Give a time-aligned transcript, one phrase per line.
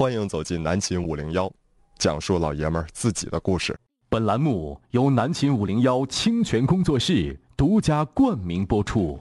[0.00, 1.52] 欢迎走进南秦五零幺，
[1.98, 3.78] 讲述老爷们儿自己的故事。
[4.08, 9.20] 本栏目由南秦五零幺清泉工作室独家冠名播出。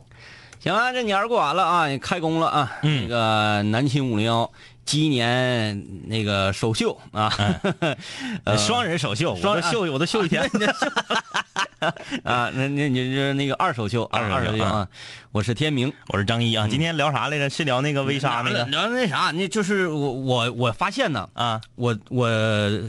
[0.59, 2.77] 行啊，这年儿过完了啊，开工了啊。
[2.83, 4.49] 嗯那个南秦五零幺
[4.85, 7.31] 鸡年那个首秀啊，
[8.43, 10.43] 呃双人首秀，双人秀，我都秀一天。
[12.23, 14.87] 啊， 那那你这那个二手秀，啊二二手秀手秀啊。
[15.31, 17.49] 我是天明，我是张一啊，今天聊啥来着？
[17.49, 21.61] 是聊那个微莎那个聊那啥，那就是我我我发现呢，啊？
[21.75, 22.27] 我我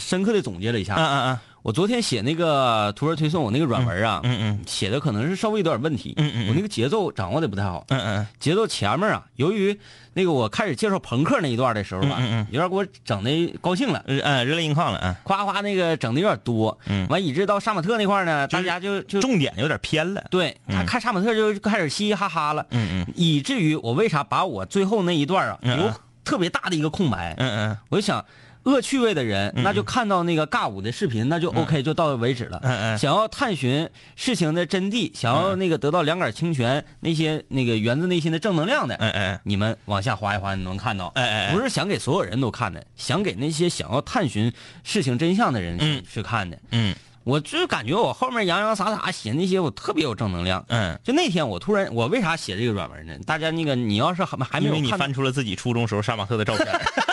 [0.01, 6.49] 深刻的总结了一下，嗯嗯嗯我昨天写那个图文推送，我那个软文啊，嗯嗯写的可能是稍微有点问题，嗯嗯嗯。
[6.49, 8.27] 我那个节奏掌握的不太好，嗯嗯。
[8.39, 9.79] 节奏前面啊，由于
[10.15, 12.47] 那个我开始介绍朋克那一段的时候吧，嗯嗯嗯。
[12.51, 15.15] 有点给我整的高兴了，嗯，嗯，热泪盈眶了嗯！
[15.23, 17.07] 夸夸那个整的有点多，嗯。
[17.09, 20.25] 完以致到杀马特那块呢，大家就就重点有点偏了。
[20.31, 23.13] 对他看杀马特就开始嘻嘻哈哈了，嗯嗯。
[23.15, 25.93] 以至于我为啥把我最后那一段啊留
[26.25, 27.79] 特别大的一个空白，嗯嗯。
[27.91, 28.25] 我就想。
[28.65, 32.61] 恶趣味的人，那就看到那个尬舞的视频，那就 OK，就到为止了。
[32.63, 41.07] 嗯嗯想要探寻事情的真谛，想要那个得到两杆清泉，那些那个源自内心的正能量的，嗯嗯你们往下滑一滑，你能看到。
[41.15, 44.53] 哎哎哎不是想给所有人都看的，想给那些想要探寻
[44.85, 46.59] 事情真相的人去、看的。
[46.73, 50.65] 嗯我就感觉我后面洋洋洒洒写那些，我特别有正能量。
[50.69, 53.15] 嗯，就那天我突然，我为啥写这个软文呢？
[53.27, 56.67] 大家那个，你要是还还没因为你有，翻出了自己初中时候杀马特的照片。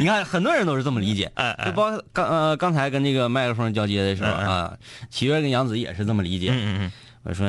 [0.00, 1.30] 你看很多人都是这么理解。
[1.64, 4.76] 就包括刚呃刚才跟那个麦克风交接的时候啊，
[5.10, 6.50] 齐月跟杨子也是这么理解。
[6.52, 6.92] 嗯嗯
[7.22, 7.46] 我说，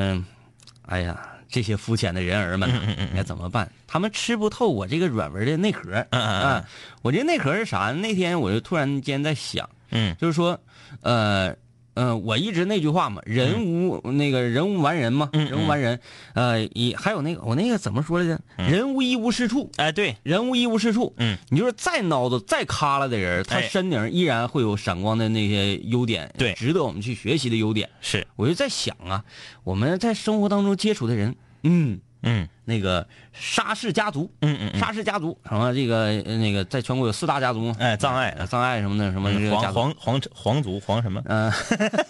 [0.82, 2.70] 哎呀，这些肤浅的人儿们
[3.16, 3.70] 该怎么办？
[3.86, 5.90] 他们吃不透我这个软文的内核。
[5.90, 6.64] 嗯嗯嗯啊，
[7.00, 7.90] 我这内核是啥？
[7.92, 10.60] 那天我就突然间在想，嗯就是说，
[11.00, 11.56] 呃。
[11.94, 16.00] 嗯、我一直那句话嘛，人无、那个人无完人嘛，嗯人无完人，
[16.34, 18.40] 呃，一还有那个我那个怎么说来着？
[18.56, 21.12] 人无一无是处，哎对，人无一无是处。
[21.18, 23.68] 嗯，你就是再孬的、再卡了的人，他哎。
[23.72, 26.52] 身顶依然会有闪光的那些优点，对。
[26.52, 27.88] 值得我们去学习的优点。
[28.00, 28.26] 是。
[28.36, 29.24] 我就在想啊，
[29.64, 41.20] 我们在生活当中接触的人，嗯，嗯那个沙氏家族，嗯嗯嗯，沙氏家族，什么这个呃那个在全国有四大家族嘛，哎藏爱呃葬爱什么的，什么这个家皇族，皇皇皇族皇什么？
[41.26, 41.52] 嗯，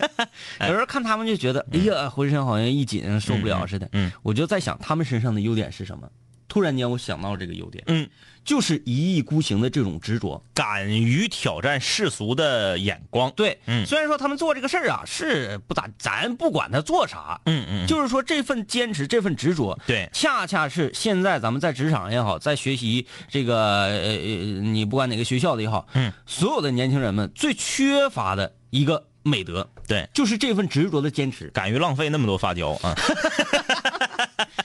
[0.68, 3.88] 有时候看他们就觉得，哎呀，浑身好像一紧，受不了似的。
[3.92, 6.08] 嗯，我就在想他们身上的优点是什么？
[6.48, 8.06] 突然间我想到这个优点，嗯，
[8.44, 10.42] 就是一意孤行的这种执着。
[10.54, 13.30] 敢于挑战世俗的眼光。
[13.36, 24.16] 对，嗯虽然说他们做这个事儿啊是不咋，咱不管他做啥，嗯嗯，就是说这份坚持，这份执着，对恰恰是现在咱们在职场也好，在学习这个呃呃，
[24.60, 31.48] 你不管哪个学校的也好，嗯，所有的年轻人们最缺乏的一个美德，对，就是这份执着的坚持。
[31.48, 32.94] 敢于浪费那么多发胶啊！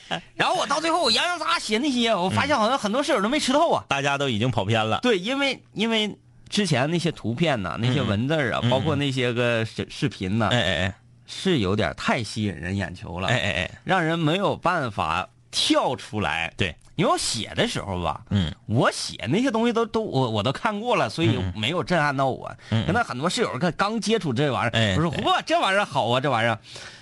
[0.36, 3.84] 然后我到最后我洋洋洒洒写那些，我发现好像很多室友都没吃透啊。
[3.88, 5.00] 大家都已经跑偏了。
[5.02, 6.18] 对，因为因为
[6.50, 10.96] 之前那些图片呐、那些文字儿啊，包括那些个视视频呐、哎哎哎。
[11.30, 16.54] 是有点太吸引人眼球了，哎哎哎，让人没有办法跳出来。
[16.56, 22.50] 对，因为我写的时候吧，嗯，我写那些东西都都我我都看过了，所以没有震撼到我。
[22.70, 22.86] 嗯。
[22.88, 26.58] 可能很多室友看刚接触这玩意哎儿，我说嚯，这玩意儿好啊，这玩意儿，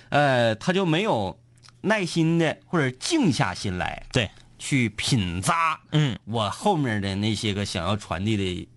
[0.08, 1.38] 呃，他就没有
[1.86, 8.68] 耐心的或者静下心来对，去品咂，嗯，我后面的那些个想要传递的，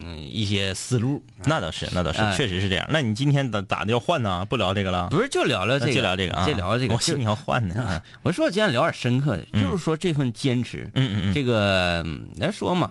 [0.00, 1.22] 嗯，一些思路。
[1.44, 2.84] 那倒是，那倒是，哎确实是这样。
[2.90, 4.44] 那你今天咋咋的要换呢？
[4.46, 5.08] 不聊这个了？
[5.10, 6.94] 不是就聊聊这个，就聊这个啊，就聊这个。
[6.94, 8.02] 我寻思你要换呢。
[8.22, 12.90] 我说我今天聊点深刻的，就是说这份坚持，嗯嗯嗯这个嗯来说嘛，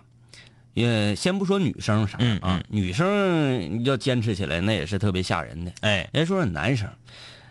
[0.74, 5.72] 也先不说女生啥嗯啊，女生要坚持起来那也是特别吓人的。
[5.81, 6.88] 哎，人家说说男生，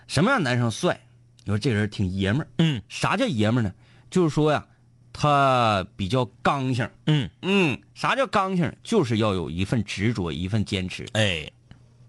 [0.07, 0.99] 什么样男生帅？
[1.45, 3.75] 你说这人挺爷们儿，嗯啥叫爷们儿呢？
[4.11, 4.65] 就是说呀，
[5.13, 6.89] 他比较刚性。
[7.07, 8.73] 嗯，嗯，啥叫刚性？
[8.83, 11.07] 就是要有一份执着，一份坚持。
[11.13, 11.51] 哎，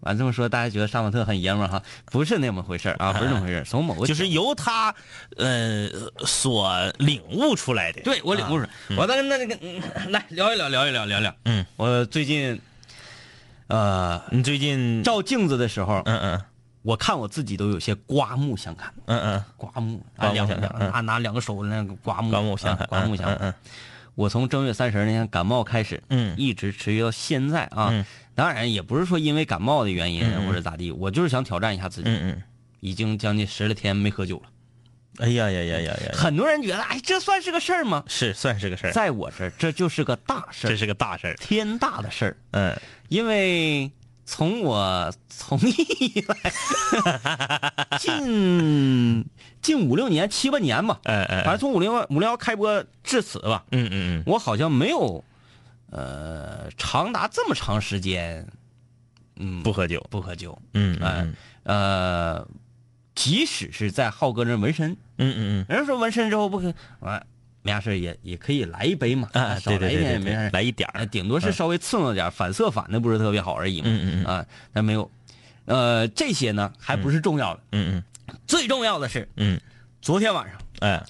[0.01, 1.83] 完这么说，大家觉得杀马特很爷们儿哈？
[2.05, 3.63] 不是那么回事儿啊，不是那么回事儿。
[3.65, 4.93] 从某个就是由他
[5.35, 5.89] 呃
[6.25, 8.01] 所领悟出来的。
[8.03, 9.81] 对我领悟出来，我再那那个嗯
[10.11, 11.35] 来聊一聊，聊一聊，聊聊。
[11.43, 12.61] 嗯，我最近，
[13.67, 16.41] 呃，你最近照镜子的时候，嗯嗯
[16.85, 18.93] 我看我自己都有些刮目相看。
[19.07, 23.35] 嗯嗯，刮目，刮目两相看嗯拿拿两个手那个刮目，刮目相看啊刮目相看。
[23.37, 23.53] 嗯嗯
[24.13, 27.89] 我从正月三十那天感冒开始，嗯一直持续到现在啊。
[27.91, 28.05] 嗯
[28.35, 32.09] 当然也不是说因为感冒的原因或者咋地，我就是想挑战一下自己。
[32.09, 32.43] 嗯嗯，
[32.81, 34.43] 已经将近十来天没喝酒了。
[35.19, 38.03] 哎呀呀呀呀呀，很多人觉得，哎，这算是个事儿吗？
[38.07, 41.35] 是算是个事儿，在我这儿，这就是个大事儿，这是个大事儿。
[41.35, 42.37] 天大的事儿。
[42.51, 42.77] 嗯
[43.07, 43.89] 因为
[44.25, 46.51] 从我从艺以来，
[47.99, 49.23] 近
[49.61, 54.23] 近五六年、七八年吧，哎哎，反正从五零五零幺开播至此吧，嗯嗯嗯。
[54.25, 55.23] 我好像没有
[55.91, 58.47] 呃，长达这么长时间，
[59.35, 61.35] 嗯，不喝酒，不喝酒，嗯哎嗯。
[61.63, 62.47] 呃，
[63.13, 65.65] 即使是在浩哥那纹身，嗯嗯嗯。
[65.69, 67.25] 人家说纹身之后不可，完
[67.65, 69.27] 没啥事儿也也可以来一杯嘛，
[69.59, 74.25] 少来一点也没事，来一点儿，哎顶多是稍微刺挠点儿，反色反的不是特别好而已嘛，嗯嗯嗯。
[74.25, 75.09] 啊，但没有，
[75.65, 78.35] 呃，这些呢还不是重要的，嗯嗯。
[78.45, 79.55] 最重要的是嗯。
[79.55, 79.61] 嗯，
[79.99, 81.03] 昨天晚上哎，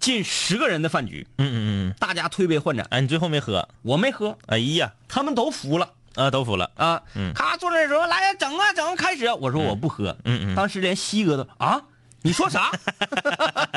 [0.00, 1.58] 近十个人的饭局，嗯嗯
[1.90, 3.68] 嗯，大家推杯换盏，哎，你最后没喝？
[3.82, 5.92] 我没喝，哎呀，他们都服了。
[6.14, 7.32] 啊，都服了，啊，嗯。
[7.34, 9.26] 咔坐那时候来整啊整啊开始。
[9.26, 10.54] 啊，我说我不喝，嗯嗯。
[10.54, 11.80] 当时连西哥都啊，
[12.22, 12.70] 你说啥？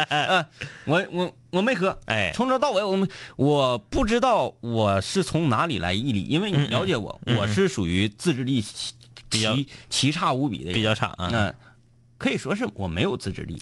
[0.09, 0.45] 啊
[0.86, 8.94] 我我我没喝，哎从头到尾我没我不知道我是从哪里来毅力，因为你嗯嗯了解我，嗯嗯我是属于自制力奇
[9.30, 11.56] 比较奇奇差无比的人，比较差啊，嗯，
[12.18, 13.59] 可以说是我没有自制力。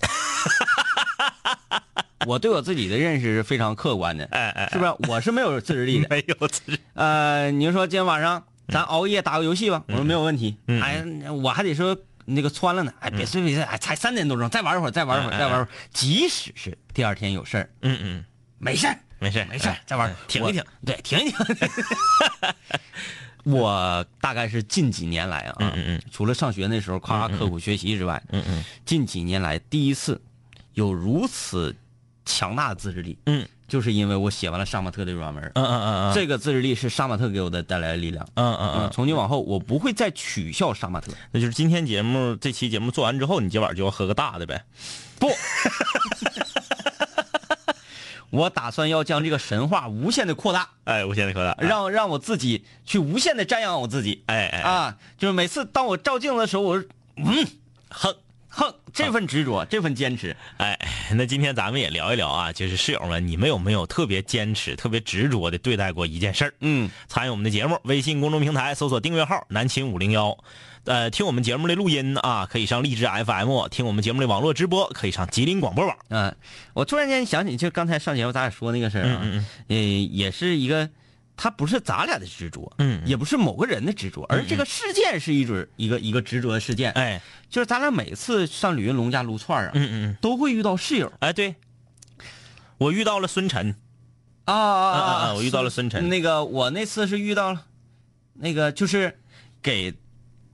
[2.26, 4.94] 我对我自己的认识是非常客观的，哎哎，是不是？
[5.10, 6.08] 我是没有自制力的。
[6.10, 10.56] 没有自制， 呃，你就说今天晚上咱熬夜打个游戏吧，我说没有问题。
[10.68, 15.68] 嗯哎，我还得说那个穿了呢，哎，别睡别睡，哎，才三点多钟，再玩一会儿，再玩一会儿，再玩一会儿。
[15.92, 18.26] 即使是第二天有事儿，嗯嗯，
[18.60, 21.38] 没事儿，没事没事儿哎，再玩哎，停一停，对，停一停。
[23.44, 26.02] 我大概是近几年来啊，嗯嗯嗯。
[26.12, 28.64] 除了上学那时候夸刻苦学习之外，嗯嗯。
[28.86, 30.22] 近几年来第一次
[30.74, 31.76] 有如此
[32.26, 38.24] 强大的自制力，嗯就是因为我写完了杀马特的软文，嗯嗯嗯嗯，这个自制力是杀马特给我的带来的力量。
[38.36, 41.12] 嗯嗯嗯，从今往后我不会再取笑杀马特。
[41.32, 44.64] 那就是今天节目这期节目做完之后，你今晚就要喝个大的呗。
[45.18, 45.28] 不，
[48.30, 54.22] 我打算要将这个神话无限的扩大，哎，无限的扩大，让让我自己去无限的瞻仰我自己。
[54.28, 57.48] 哎哎啊，就是每次当我照镜子的时候，我说嗯，
[57.90, 58.16] 哼。
[58.56, 60.78] 哼，这份执着，这份坚持，哎，
[61.16, 66.54] 那今天咱们也聊一聊啊，就是室友们，你们有没有特别坚持、特别执着的对待过一件事儿？
[66.60, 70.38] 嗯，参与我们的节目，微信公众平台搜索订阅号“南秦五零幺”，
[70.86, 75.98] 呃，听我们节目的录音啊，可以上荔枝 FM；听我们节目的网络直播，可以上吉林广播网。
[76.10, 76.36] 嗯、
[76.76, 79.46] 我突然间想起，就刚才上节目咱俩说那个事儿啊，嗯。
[79.70, 80.88] 呃，也是一个，
[81.36, 83.08] 它不是咱俩的执着，嗯嗯。
[83.08, 91.12] 也不是某个人的执着，而这个事件是一准一个一个执着的事件，哎，就是咱俩每次上吕云龙家撸串儿啊，嗯嗯，都会遇到室友。
[91.20, 91.56] 哎，对，
[92.78, 93.76] 我遇到了孙晨，
[94.46, 97.66] 啊啊啊我遇到了孙晨那个我那次是遇到了，
[98.34, 99.18] 那个就是
[99.62, 99.94] 给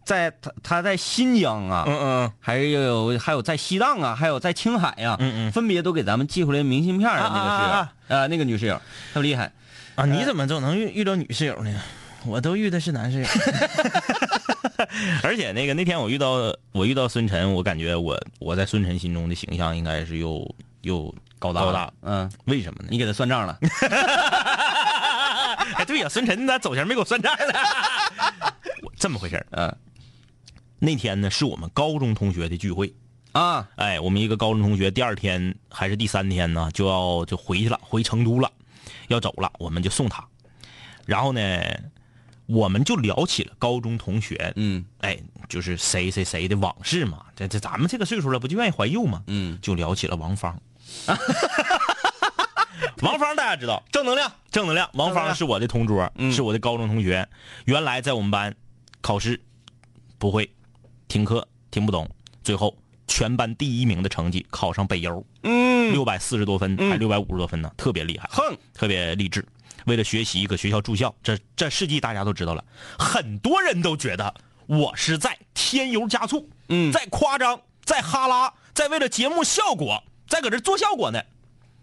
[0.05, 2.31] 在他他在新疆啊，嗯嗯。
[2.39, 5.51] 还有还有在西藏啊，还有在青海呀、嗯嗯。
[5.51, 7.93] 分别都给咱们寄回来明信片的那个室友，啊啊啊。
[8.07, 8.81] 呃那个女室友
[9.13, 9.51] 特别厉害。
[9.99, 11.81] 啊，你怎么总能遇遇到女室友呢？
[12.25, 13.27] 我都遇的是男室友。
[15.23, 22.87] 而且那个那天我遇到我遇到孙晨，我感觉我我在孙晨心中的形象应该是又又高大高大，嗯，为什么呢？
[22.89, 23.59] 你给他算账了，
[25.75, 27.53] 哎，对呀、孙晨咋走前没给我算账呢？
[28.83, 29.75] 我 这么回事儿嗯
[30.79, 32.93] 那天呢是我们高中同学的聚会，
[33.33, 38.49] 啊，哎，我们一个高中同学第二天还是第三天呢就要就回去了，回成都了，
[39.09, 40.25] 要走了，我们就送他。
[41.05, 41.61] 然后呢，
[42.45, 47.25] 我们就聊起了高中同学，嗯哎，就是谁谁谁的往事嘛。
[47.35, 49.23] 这这咱们这个岁数了，不就愿意怀旧吗？
[49.27, 50.59] 嗯，就聊起了王芳。
[53.01, 54.89] 王芳大家知道，正能量，正能量。
[54.93, 57.27] 王芳是我的同桌，嗯是我的高中同学。
[57.65, 58.55] 原来在我们班
[59.01, 59.41] 考试
[60.17, 60.51] 不会，
[61.07, 62.09] 听课听不懂，
[62.43, 62.77] 最后
[63.09, 69.45] 全班第一名的成绩考上北邮，嗯，六百四十多分，还六百五十多分呢，特别厉害，哼，特别励志。
[69.85, 72.63] 为了学习，搁学校住校，这这事迹大家都知道了。
[72.97, 74.33] 很多人都觉得
[74.67, 81.21] 我是在添油加醋，嗯在夸张，在哈拉，在为了节目效果，在搁这做效果呢。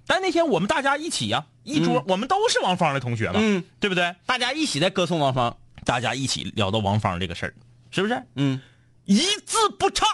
[0.06, 4.14] 但那天我们大家一起呀、一桌、我们都是王芳的同学嘛，嗯，对不对？
[4.24, 7.54] 大家一起在歌颂王芳，大家一起聊到王芳这个事儿，
[7.90, 8.22] 是不是？
[8.36, 8.60] 嗯
[9.04, 10.06] 一字不差，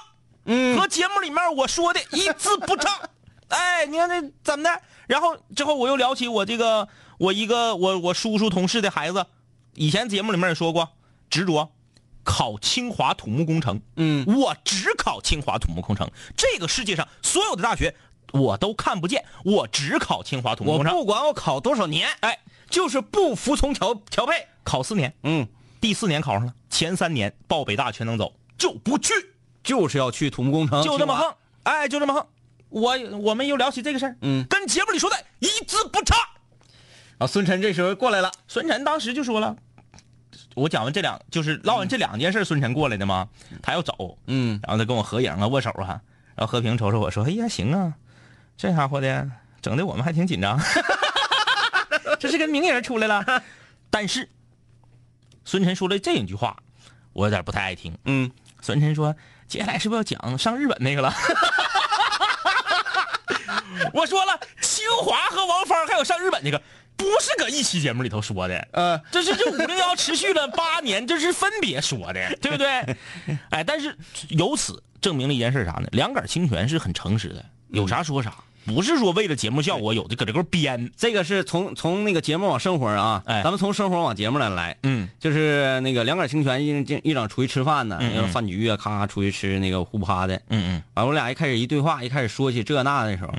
[0.44, 3.00] 嗯和节目里面我说的一字不差。
[3.49, 4.80] 哎，你看那怎么的？
[5.06, 9.26] 然后之后我又聊起我这个我一个我我叔叔同事的孩子，
[9.75, 10.88] 以前节目里面也说过，
[11.28, 11.70] 执着
[12.25, 13.82] 考清华土木工程。
[13.96, 17.94] 嗯我只考清华土木工程，这个世界上所有的大学
[18.32, 22.38] 我都看不见，我只考清华土木工程，不管我考多少年，哎，
[22.70, 25.46] 就是不服从调调配，考四年，嗯，
[25.78, 29.12] 第四年考上了，前三年报北大全能走，就不去。
[29.62, 32.26] 就是要去土木工程，就这么横，哎，就这么横。
[32.69, 36.16] 我我们又聊起这个事儿，嗯跟节目里说的一字不差。
[37.19, 39.57] 啊，孙晨这时候过来了，孙晨当时就说了，
[40.54, 43.28] 我讲完这两，就是唠完这两件事，孙晨过来的嘛，
[43.62, 46.00] 他要走，嗯然后他跟我合影啊，握手啊，
[46.35, 47.92] 然后和平瞅瞅我说，哎呀，行啊，
[48.57, 50.59] 这家伙的整的我们还挺紧张，
[52.19, 53.42] 这是跟名人出来了。
[53.90, 54.31] 但是
[55.45, 56.57] 孙晨说了这一句话，
[57.12, 57.97] 我有点不太爱听。
[58.07, 58.31] 嗯，
[58.62, 59.14] 孙晨说
[59.52, 61.12] ：“接下来是不是要讲上日本那个了？”
[63.92, 66.59] 我说了，清华和王芳还有上日本那个，
[66.97, 72.97] 不是搁一期节目里头说的，呃，这是这五零幺持续了八年，这是分别说的，对不对？
[73.50, 73.94] 哎，但是
[74.30, 75.87] 由此证明了一件事啥呢？
[75.92, 78.32] 两杆清泉是很诚实的，有啥说啥，
[78.66, 80.90] 不是说为了节目效果有的搁这块编。
[80.97, 83.42] 这个是从从那个节目往生活啊，哎。
[83.42, 88.28] 咱们从生活往节目来来，嗯，就是那个两杆清泉一一一整出去吃饭呢，嗯嗯。
[88.28, 90.83] 饭局啊，咔咔出去吃那个互不哈的，嗯嗯。
[90.95, 93.33] 完我俩一开始一对话，一开始说起这那的时候，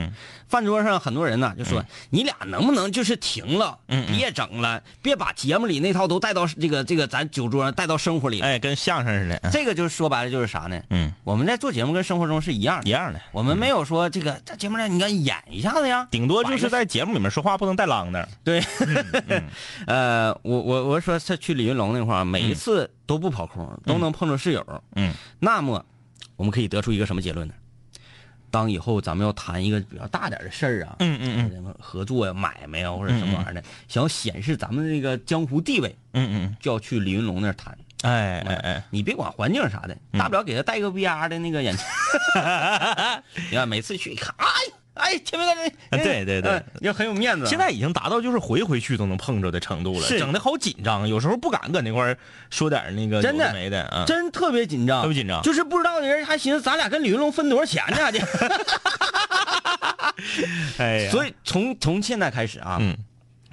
[0.53, 8.39] 饭桌上很多人呢就说、你俩能不能就是停了，别整了，别把节目里那套都带到这个这个咱酒桌上带到生活里。
[8.39, 10.79] 哎，跟相声似的，这个就是说白了就是啥呢？
[10.91, 18.29] 嗯，我们在做节目跟生活中是一样的，一样的，我们没有说这个在节目上你敢演一下子呀，顶多就是在节目里面说话不能带啷的。
[18.43, 18.63] 对，
[19.87, 24.63] 呃，我我我说他去李云龙那块儿，每一次都不跑空，都能碰着室友。
[24.95, 25.83] 嗯，那么
[26.35, 27.55] 我们可以得出一个什么结论呢？
[28.53, 37.75] 当以后咱们要谈一个比较大点的事儿啊，嗯嗯合作呀、买卖呀或者什么玩意儿的，想要显示咱们这个江湖地位，嗯嗯就要去李云龙那儿谈。
[38.03, 41.83] 嗯，哎哎哎，你别管环境啥的，大不了给他带个 VR 的那个眼镜。
[43.49, 44.45] 你看每次去一看，哎
[44.93, 45.71] 哎，前面的人，
[46.03, 46.51] 对对对。
[46.51, 47.45] 呃也很有面子。
[47.47, 50.19] 现在已经达到就是回回去都能碰着的程度了，是。
[50.19, 52.17] 整的好紧张，有时候不敢搁那块儿
[52.49, 54.03] 说点那个真的有没的啊。
[54.05, 55.41] 真特别紧张，特别紧张。
[55.41, 58.19] 就是不知道的人还寻思咱俩跟李云龙分多少钱呢，这。
[60.77, 62.95] 哎呀，所以从从现在开始啊，嗯。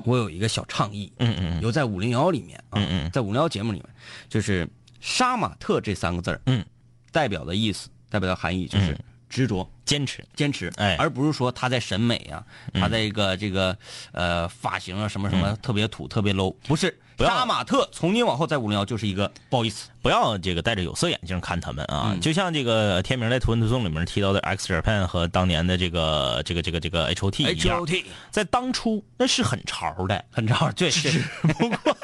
[0.04, 1.60] 我有一个小倡议，嗯嗯。
[1.60, 3.10] 有在五零幺里面啊，嗯嗯。
[3.10, 3.88] 在五零幺节目里面，
[4.28, 4.68] 就是
[5.00, 6.64] “杀马特”这三个字儿嗯，
[7.12, 8.98] 代表的意思，代表的含义就是嗯
[9.30, 9.66] 执着。
[9.86, 10.94] 坚持，坚持，哎。
[10.96, 12.44] 而不是说他在审美啊，
[12.74, 12.80] 嗯。
[12.80, 13.76] 他在一个这个
[14.12, 16.96] 呃发型啊什么什么特别土、特别 low，不是。
[17.16, 17.30] 不要。
[17.30, 22.12] 杀马特从今往后在五零幺就是一个不好意思，不要这个戴着有色眼镜看他们啊。
[22.14, 22.20] 嗯。
[22.20, 28.04] 就像这个天明在《图文图送》里面提到的 X Japan 和当年的这个这个这个这个 H O T 一样，T。
[28.30, 31.96] 在当初那是很潮的，很潮，对，只不过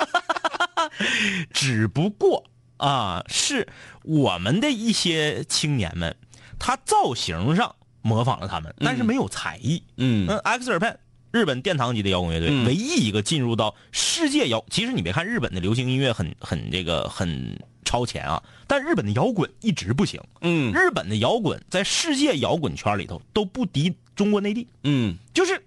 [1.54, 2.44] 只不过
[2.78, 3.66] 啊，是
[4.02, 6.14] 我们的一些青年们，
[6.58, 9.82] 他造型上模仿了他们，但是没有才艺。
[9.96, 10.96] 嗯嗯，X Japan
[11.32, 14.64] 日本殿堂级的摇滚乐队，嗯唯一一个进入到世界摇。
[14.70, 20.20] 其实你别看日本的流行音乐很很这个很超前啊，但日本的摇滚一直不行。
[20.40, 25.62] 嗯日本的摇滚在世界摇滚圈里头都不敌中国内地，嗯就是。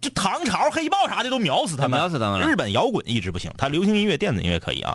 [0.00, 4.94] 就唐朝、黑豹啥的都秒死他们，秒死他们了日本摇滚一直不行，他流行音乐、电子音乐可以啊，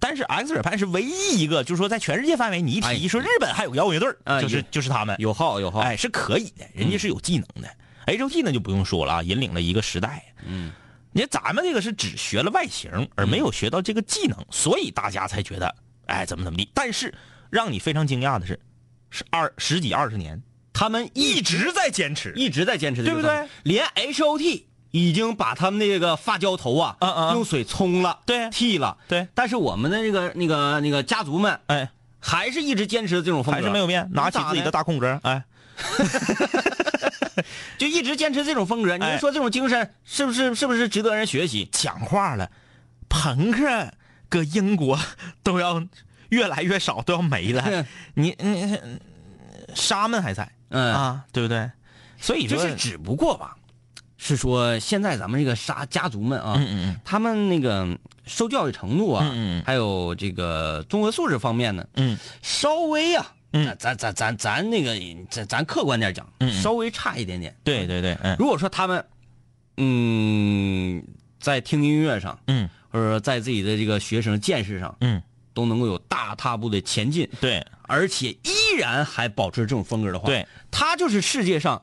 [0.00, 7.68] 但是 X Japan 是唯一一个，就是说在全世界范围，你一哎提说日本还有摇滚乐队就是就是他们，有号有号，哎，是可以的，人家是有技能的。
[8.06, 10.24] H O T 那就不用说了啊，引领了一个时代。
[10.46, 10.72] 嗯，
[11.12, 15.74] 你看咱们这个是只学了外形，而没有学到这个技能，所以大家才觉得
[16.06, 16.70] 哎怎么怎么地。
[16.72, 17.12] 但是
[17.50, 18.58] 让你非常惊讶的是，
[19.10, 22.32] 是二十几二十年他们一直在坚持。
[22.34, 23.46] 一直在坚持对不对？
[23.64, 27.34] 连 H O T 已经把他们那个发胶头啊，嗯嗯。
[27.34, 28.48] 用水冲了，对。
[28.50, 29.28] 剃了，对。
[29.34, 31.90] 但是我们的那个那个那个家族们哎，
[32.20, 35.44] 还是一直坚持这种风格，还是没有变，拿起自己的大，空格，哎，
[37.78, 38.96] 就一直坚持这种风格。
[38.96, 41.68] 你说这种精神是不是是不是值得人学习？
[41.70, 42.50] 讲话了，
[43.08, 43.92] 朋克
[44.28, 44.98] 搁英国
[45.42, 45.82] 都要
[46.30, 47.84] 越来越少，都要没了。
[48.14, 48.78] 你你
[49.74, 50.94] 沙门还在，嗯。
[50.94, 51.70] 啊，对不对？
[52.20, 53.56] 所以说就是只不过吧，
[54.18, 57.00] 是说现在咱们这个杀家族们啊，嗯嗯嗯。
[57.04, 59.62] 他们那个受教育程度啊，嗯嗯嗯。
[59.64, 62.18] 还有这个综合素质方面呢，嗯。
[62.42, 63.74] 稍微啊，嗯。
[63.78, 64.94] 咱咱咱咱那个
[65.30, 67.56] 咱咱客观点讲，稍微差一点点。
[67.64, 68.36] 对对对，嗯。
[68.38, 69.04] 如果说他们，
[69.76, 71.02] 嗯，
[71.40, 72.68] 在听音乐上，嗯。
[72.90, 75.22] 或者说在自己的这个学生见识上，嗯，
[75.54, 77.64] 都能够有大踏步的前进，对。
[77.82, 81.82] 而且依然还保持这种风格的话，对，他就是世界上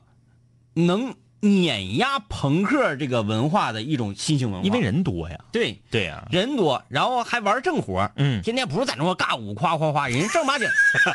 [0.74, 1.14] 能
[1.46, 5.80] 碾压朋克这个文化的一种新型文化，因为人多呀，对。
[5.90, 10.68] 对呀，人多，然后还玩正活，嗯天天不是在那块尬舞夸夸夸，人家正儿八经，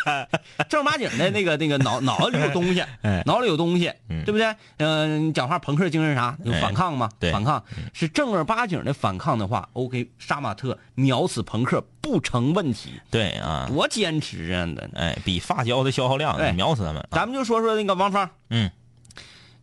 [0.69, 4.55] 正儿八经的那个那个脑脑子里有东西， 哎脑里有东西，嗯对不对？
[4.77, 6.35] 嗯、讲话朋克精神啥？
[6.43, 7.09] 有反抗吗？
[7.19, 14.65] 对反抗是正儿八经的反抗的话，OK，杀马特秒死朋克不成问题，对啊，多坚持啊！
[14.75, 17.05] 的，哎，比发胶的消耗量哎秒死他们。
[17.11, 18.69] 咱们就说说那个王芳，嗯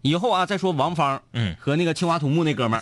[0.03, 2.81] 以后啊再说王芳，嗯和那个青花土木那哥们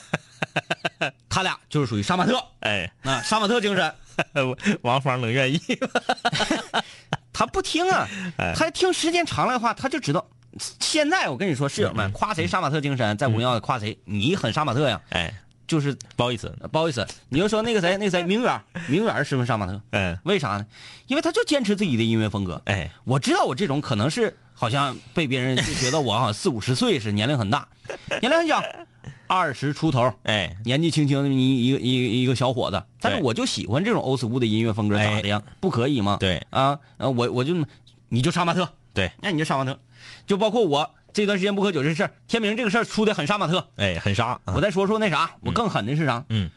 [1.00, 3.94] 儿， 他俩就是属于杀马特哎，啊，杀马特精神。
[4.80, 6.82] 王芳能愿意吗？
[7.35, 8.08] 他不听啊，
[8.38, 10.26] 哎他听时间长了的话，他就知道。
[10.80, 14.99] 现在我跟你说，室友嗯们夸谁杀马特精神，在五零幺夸谁，你很杀马特呀。
[15.11, 15.35] 哎，
[15.68, 18.58] 就是不好意思，不好意思，你就说那个谁，那个谁，明远，
[18.88, 19.78] 明远是不是杀马特？
[19.90, 20.64] 嗯，为啥呢？
[21.08, 22.62] 因为他就坚持自己的音乐风格。
[22.64, 27.68] 哎，我知道我这种可能是好像被别人就觉得我好像四五十岁是年龄很大，
[28.20, 28.62] 年龄很小，
[29.26, 35.42] 二十出头，哎，年纪轻轻的一一个一个一个小伙子，但是我就喜欢这种欧 school 的音乐风格，咋的呀？
[35.60, 36.16] 不可以吗？
[36.18, 36.44] 对。
[36.50, 37.54] 啊，呃我我就
[38.08, 39.78] 你就杀马特，对，那你就杀马特，
[40.26, 43.68] 就包括我这段时间不喝酒这事儿，天明这个事儿出的很杀马特。
[43.76, 44.40] 哎，很杀。
[44.44, 44.54] 啊。
[44.54, 46.25] 我再说说那啥，我更狠的是啥？
[46.30, 46.50] 嗯，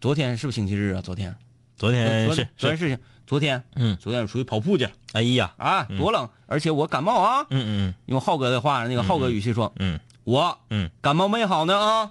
[0.00, 1.00] 昨天是不是星期日啊？
[1.00, 1.34] 昨天，
[1.76, 2.34] 昨天。
[2.34, 2.98] 是，昨天事情，
[3.28, 3.96] 昨天，嗯。
[4.00, 7.46] 昨天我出去跑步去哎呀，啊，多冷，而且我感冒啊。
[7.50, 7.94] 嗯嗯。
[8.06, 10.00] 用浩哥的话，那个浩哥语气说，嗯。
[10.24, 10.90] 我嗯。
[11.02, 12.10] 感冒没好呢啊，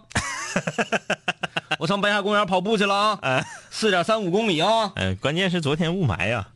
[1.80, 6.48] 我上北海公园跑步去了啊，四点三五公里啊，嗯，哎，关键是昨天雾霾呀，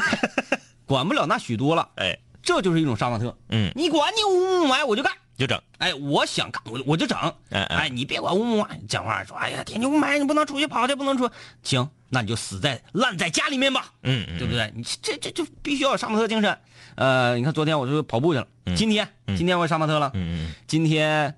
[0.86, 3.36] 管不了那许多了，哎，这就是一种杀马特。
[3.48, 7.16] 嗯，你管你雾霾我就干，就整，哎，我想干我我就整，
[7.50, 7.76] 哎哎。
[7.76, 11.30] 哎，你别管雾霾，讲话说，哎呀，天气雾霾你不能出去跑去，不能出，
[11.62, 14.72] 行，那你就死在烂在家里面吧，嗯嗯，对不对？
[14.74, 16.58] 你这这就必须要有沙马特精神。
[16.96, 21.36] 呃，你看昨天我就跑步去了，今天今天我也杀马特了，嗯今天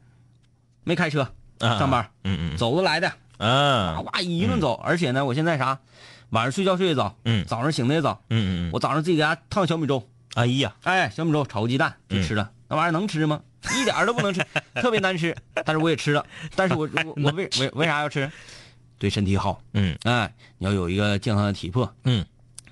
[0.82, 2.56] 没开车嗯，上班，嗯嗯。
[2.56, 5.78] 走着来的，嗯哇哇一顿走，而且呢，我现在啥，
[6.30, 13.42] 晚上睡觉睡得早，嗯早上醒的也早，嗯嗯，我早上自己给家烫小米粥，哎呀，哎，小米粥炒个鸡蛋就吃了，那玩意儿能吃吗？
[13.78, 16.24] 一点儿都不能吃，特别难吃，但是我也吃了，
[16.56, 18.30] 但是我我我为 为为啥要吃？
[18.98, 22.24] 对身体好，嗯哎，你要有一个健康的体魄嗯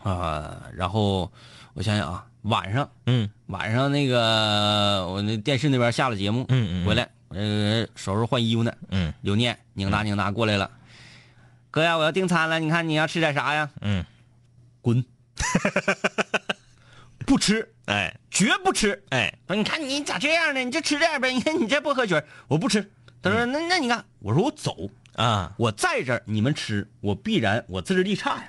[0.02, 1.30] 啊、然后
[1.74, 10.70] 我想想啊，晚上嗯晚上那个我那电视那边下了节目，嗯嗯回来，呃，收拾换衣服呢，嗯刘念拧达拧达过来了，
[11.70, 13.70] 哥呀，我要订餐了，你看你要吃点啥呀？
[13.80, 14.04] 嗯，
[14.82, 15.04] 滚，
[17.28, 18.14] 不吃，哎。
[18.30, 19.02] 绝不吃。
[19.10, 20.60] 哎，说你看你咋这样呢？
[20.60, 21.32] 你就吃这样呗。
[21.32, 22.88] 你 看你这不合群，我不吃。
[23.20, 28.44] 他说那那你看，我说我走，啊，我在这儿你们吃，我必然我自制力差呀，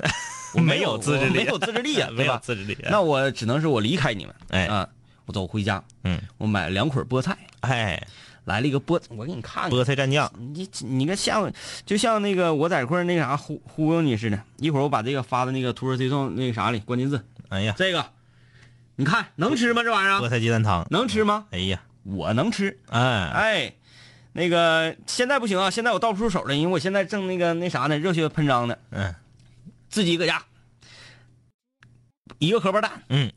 [0.54, 1.38] 我 没有有自制力。
[1.38, 2.26] 没有自制力呀， 没？
[2.26, 4.88] 有自制力，那我只能是我离开你们，哎啊，
[5.26, 8.06] 我走回家，嗯，我买了两捆菠菜，哎，
[8.46, 11.52] 来了一个菠，我给你看看，菠菜蘸酱，你你个像
[11.84, 18.06] 就像那个我在块那啥忽忽悠你似的，一会儿我把这个发到那个图文推送那个啥里关键字，哎呀，这个
[19.00, 19.82] 你看能吃吗？
[19.82, 20.20] 这玩意儿？
[20.20, 21.46] 菠菜鸡蛋汤，能吃吗？
[21.52, 23.74] 哎呀，我能吃，哎，哎，
[24.34, 29.16] 那个现在不行啊，现在我倒不出手了，因为我现在正那个那啥呢，热血喷张呢，嗯。
[29.88, 30.44] 自己搁家。
[32.40, 33.32] 一个荷包蛋，嗯。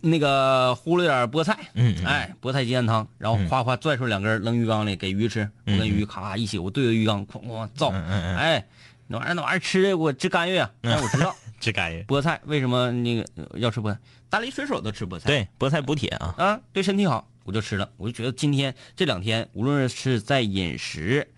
[0.00, 3.48] 那个呼了点菠菜，嗯，嗯，哎，菠菜鸡蛋汤，然后嗯。
[3.48, 8.64] 哗哗拽出两根扔鱼缸里给鱼吃，我跟鱼咔咔一起，我对着鱼缸哐哐造，哎，
[9.08, 21.28] 那玩意儿那玩意儿吃的我直干哕啊，但是我知道这干人，菠菜为什么那个呃要吃菠菜，大力水手都吃菠菜，对，菠菜补铁啊，啊，对身体好，我就吃了，我就觉得今天这两天无论是在饮食、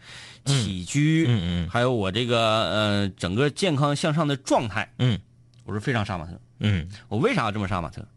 [0.47, 1.69] 起居，嗯嗯。
[1.69, 5.21] 还有我这个呃整个健康向上的状态，嗯。
[5.65, 6.41] 我是非常杀马特。
[6.61, 6.89] 嗯。
[7.09, 8.09] 我为啥要这么杀马特？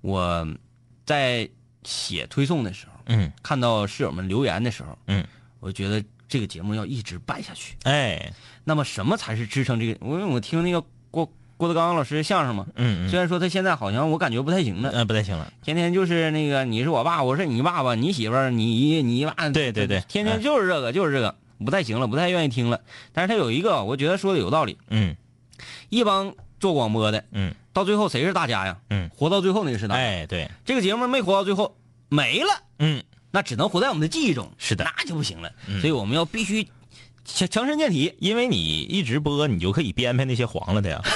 [0.00, 0.48] 我
[1.04, 1.46] 在
[1.84, 3.30] 写推送的时候，嗯。
[3.42, 5.26] 看到室友们留言的时候，嗯，
[5.60, 7.76] 我觉得这个节目要一直办下去。
[7.82, 8.32] 哎，
[8.64, 10.06] 那么什么才是支撑这个？
[10.06, 20.02] 因为我听那个郭郭德纲老师相声嘛，嗯嗯，虽然说他现在好像我感觉不太行了，呃，不太行了，天天就是那个你是我爸，我是你爸爸，你媳妇儿，你你爸，对对对。
[20.08, 22.80] 天天就是这个，就是这个，不太行了，不太愿意听了。
[23.12, 25.14] 但是他有一个，我觉得说的有道理，嗯。
[25.90, 28.78] 一帮做广播的，嗯，到最后谁是大家呀？
[28.88, 30.00] 嗯，活到最后那个是大家。
[30.00, 31.76] 哎，对，这个节目没活到最后，
[32.08, 34.90] 没了，嗯，那只能活在我们的记忆中，是的。
[34.96, 35.52] 那就不行了。
[35.66, 35.78] 嗯。
[35.82, 36.66] 所以我们要必须
[37.34, 38.14] 强强身健体。
[38.18, 41.00] 因为你一直播，你就可以编排那些黄了的呀。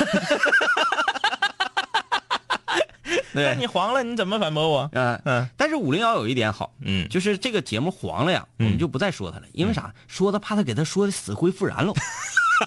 [3.37, 4.89] 那你黄了，你怎么反驳我？
[4.93, 9.93] 嗯、嗯但是五零幺有一点好，嗯，就是这个节目黄了呀，我嗯们就不再说他了，因为啥？
[10.07, 11.93] 说他怕他给他说的死灰复燃喽。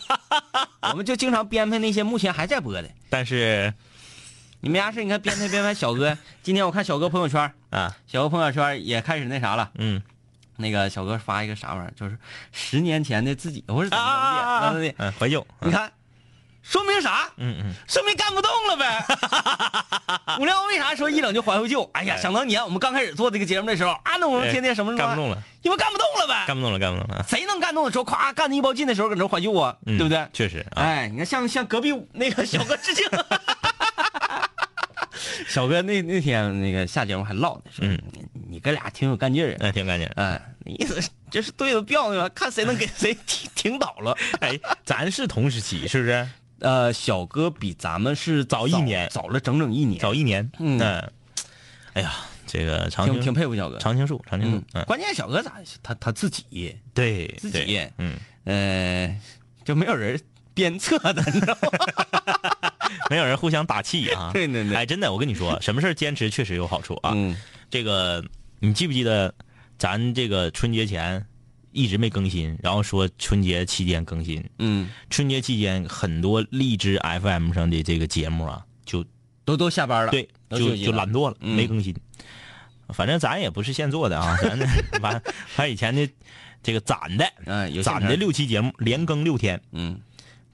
[0.91, 2.89] 我们就经常编排那些目前还在播的。
[3.09, 3.73] 但是
[4.59, 6.17] 你没啥事，你看编排编排小哥。
[6.43, 9.71] 今天我看小哥朋友圈，啊，小哥朋友圈也开始那啥了。
[9.75, 10.01] 嗯
[10.57, 12.17] 那个小哥发一个啥玩意儿，就是
[12.51, 14.95] 十年前的自己，我是怎么怎么地啊怎么地。
[14.97, 15.91] 嗯，怀旧，你看，
[16.61, 17.29] 说明啥？
[17.37, 19.05] 嗯嗯说明干不动了呗。
[20.39, 21.89] 五零幺为啥说一冷就怀怀旧？
[21.93, 26.45] 哎呀，想当年我们刚开始做这个节目的时候啊，那我们天天什么什么干不动了，因为干不动了呗。
[26.47, 30.27] 干不动了，干不动了，谁能干动的时候，咵干的一包劲的时候，搁那怀旧啊，嗯对不对？
[30.33, 33.05] 确实啊，哎，你看向向隔壁那个小哥致敬。
[35.47, 39.57] 小哥那那天那个下节目还唠呢，说嗯你你哥俩挺有干劲儿的。
[39.59, 40.07] 那挺干净。
[40.15, 44.15] 哎，意思是这是对着调呢，看谁能给谁 挺挺倒了。
[44.39, 46.27] 哎，咱是同时期，是不是？
[46.59, 49.99] 呃，小哥比咱们是早一年早了整整一年。
[49.99, 50.79] 早一年，嗯
[51.93, 52.13] 哎呀，
[52.47, 53.77] 这个长挺青挺佩服小哥。
[53.77, 59.21] 常青树，常青树嗯，，嗯，关键小哥咋他他自己对，自己对嗯，呃
[59.63, 60.19] 就没有人
[60.55, 62.56] 鞭策的，你知道吗？
[63.09, 64.31] 没有人互相打气啊。
[64.33, 67.11] 对对对哎，真的，我跟你说，什么事儿坚持确实有好处啊。
[67.15, 67.35] 嗯
[67.69, 68.23] 这个
[68.59, 69.33] 你记不记得，
[69.77, 71.25] 咱这个春节前
[71.71, 74.43] 一直没更新，然后说春节期间更新。
[74.59, 79.05] 嗯，春节期间很多荔枝 FM 上的这个节目啊，就
[79.43, 81.93] 都都下班了，对，就就懒惰了，嗯没更新。
[82.93, 84.57] 反正咱也不是现做的啊，咱
[85.03, 85.21] 完
[85.57, 86.09] 把以前的
[86.63, 89.99] 这个攒的嗯，有攒的六期节目连更六天，嗯，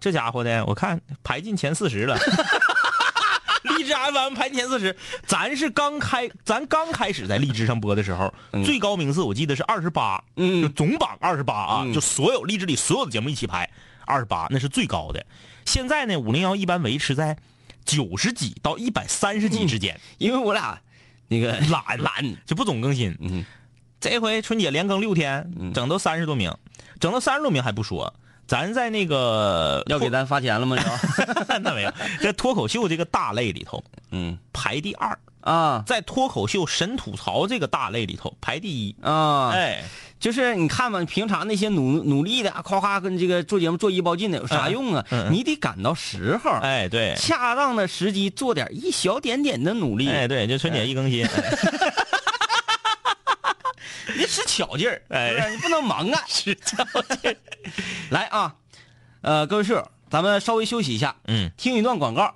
[0.03, 2.19] 这家伙的，我看排进前四十了。
[3.63, 4.93] 荔枝 FM 排前四十，
[5.25, 8.33] 咱是刚开，咱刚开始在荔枝上播的时候，
[8.65, 13.69] 最高名次我记得是二十八，嗯就总榜二十八啊，嗯就所有荔枝里所有的节目一起排
[14.05, 15.25] 二十八，那是最高的。
[15.63, 17.37] 现在呢，五零幺一般维持在
[17.85, 20.77] 九十几到一百三十几之间，因为我俩
[21.29, 23.17] 那个懒懒 就不总更新。
[23.21, 23.45] 嗯，
[24.01, 26.53] 这回春节连更六天，整到三十多名，
[26.99, 28.13] 整到三十多名还不说，
[28.47, 30.75] 咱在那个要给咱发钱了吗？
[30.77, 34.38] 这 那没有，在脱口秀这个大类里头嗯。
[34.51, 35.84] 排第二，啊。
[35.86, 38.95] 在脱口秀神吐槽这个大类里头排第一。
[39.01, 39.84] 啊，哎，
[40.19, 45.06] 就是你看嘛，平常那些努努力的，夸夸跟这个做节目做一包劲的，有啥用啊？
[45.32, 50.08] 你得赶到时候，哎，对，恰当的时机做点一小点点的努力。
[50.10, 51.25] 哎，对，就春节一更新，
[54.17, 57.35] 你使巧劲儿，哎你不能忙啊， 使巧劲儿。
[58.11, 58.55] 来啊，
[59.21, 62.35] 呃，各位室友，咱们稍微休息一下，嗯，听一段广告，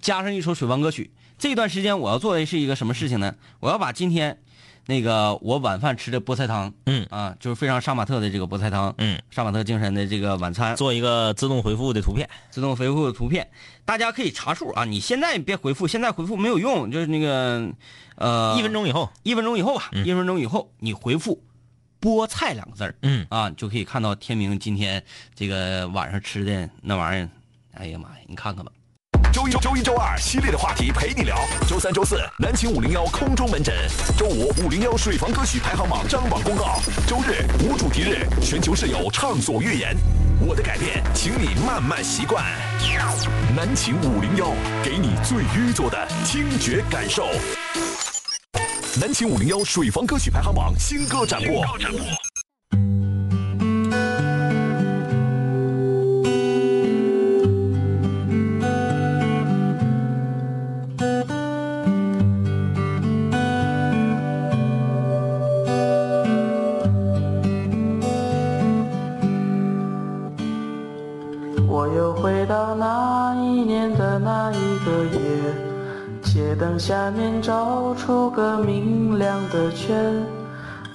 [0.00, 1.12] 加上一首水房歌曲。
[1.38, 3.34] 这段时间我要做的是一个什么事情呢？
[3.60, 4.40] 我要把今天
[4.86, 12.28] 那个我晚饭吃的菠菜汤，嗯啊，就是非常杀马特的这个菠菜汤，嗯，杀马特精神的这个晚餐，做一个自动回复的图片。
[12.50, 13.48] 自动回复的图片，
[13.84, 14.84] 大家可以查数啊。
[14.84, 17.68] 你现在别回复，现在回复没有用，就是那个
[18.14, 21.42] 呃，一分钟以后，一分钟以后吧，嗯一分钟以后你回复
[22.00, 25.02] “菠菜”两个字儿嗯，啊，就可以看到天明今天
[25.34, 27.28] 这个晚上吃的那玩意儿。
[27.72, 28.70] 哎呀妈呀，你看看吧。
[29.36, 31.36] 周一、周一、周二系列的话题陪你聊。
[31.68, 33.74] 周三、周四南秦五零幺空中门诊。
[34.16, 36.80] 周五五零幺水房歌曲排行榜张榜公告。
[37.06, 39.94] 周日无主题日，全球室友畅所欲言。
[40.40, 42.42] 我的改变，请你慢慢习惯。
[43.54, 44.46] 南秦五零幺，
[44.82, 47.26] 给你最愚拙的听觉感受。
[48.98, 51.62] 南秦五零幺水房歌曲排行榜新歌展播。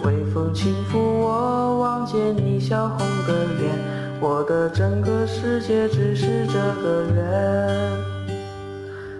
[0.03, 3.71] 微风轻拂我，望见你笑红的脸，
[4.19, 7.21] 我的整个世界只是这个圆。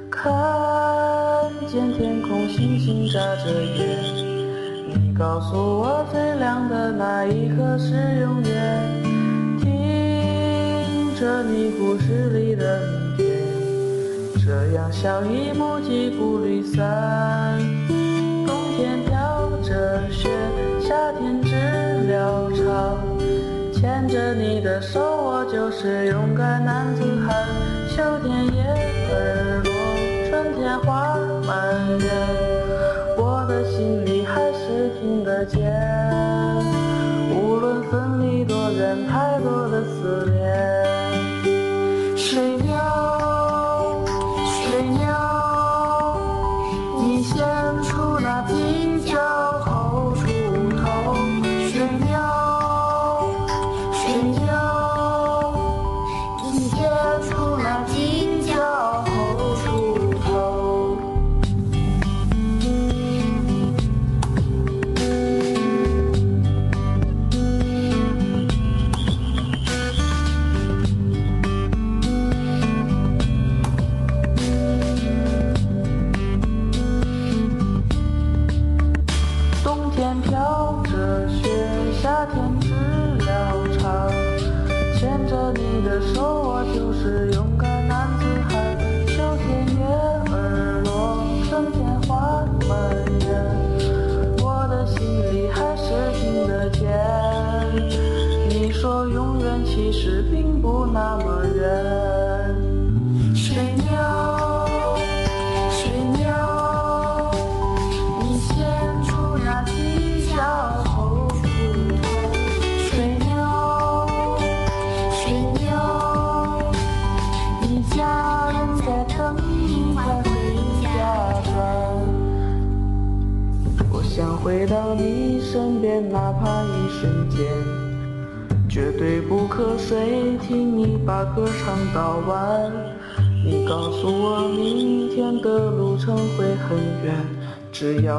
[0.10, 0.32] 看
[1.68, 3.98] 见天空星星眨着眼，
[4.90, 8.82] 你告诉我最亮的那一刻是永远。
[9.60, 13.26] 听着你故事里的明天，
[14.46, 17.41] 这样相依不弃不离散。
[22.12, 22.98] 知了唱，
[23.72, 27.48] 牵着你的手，我就是勇敢男子汉。
[27.90, 28.64] 秋天叶
[29.10, 29.72] 儿落，
[30.30, 31.16] 春天花
[31.48, 32.10] 满园，
[33.18, 35.72] 我的心里还是听得见。
[37.34, 40.41] 无论分离多远，太多的思念。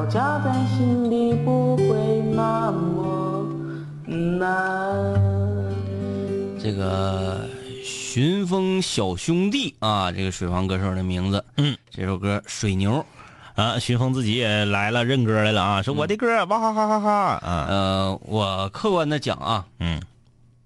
[0.07, 1.85] 夹在心里，不会
[2.35, 3.47] 那么
[4.07, 4.49] 难。
[6.61, 7.49] 这个
[7.85, 11.45] 寻风小兄弟啊，这个水房歌手的名字。
[11.57, 12.93] 嗯，这首歌《水牛》。
[13.55, 17.11] 啊，徐峰自己也来了认歌来了啊，说我的歌哇哈哈哈哈
[17.43, 20.01] 啊，呃，我客观的讲啊，嗯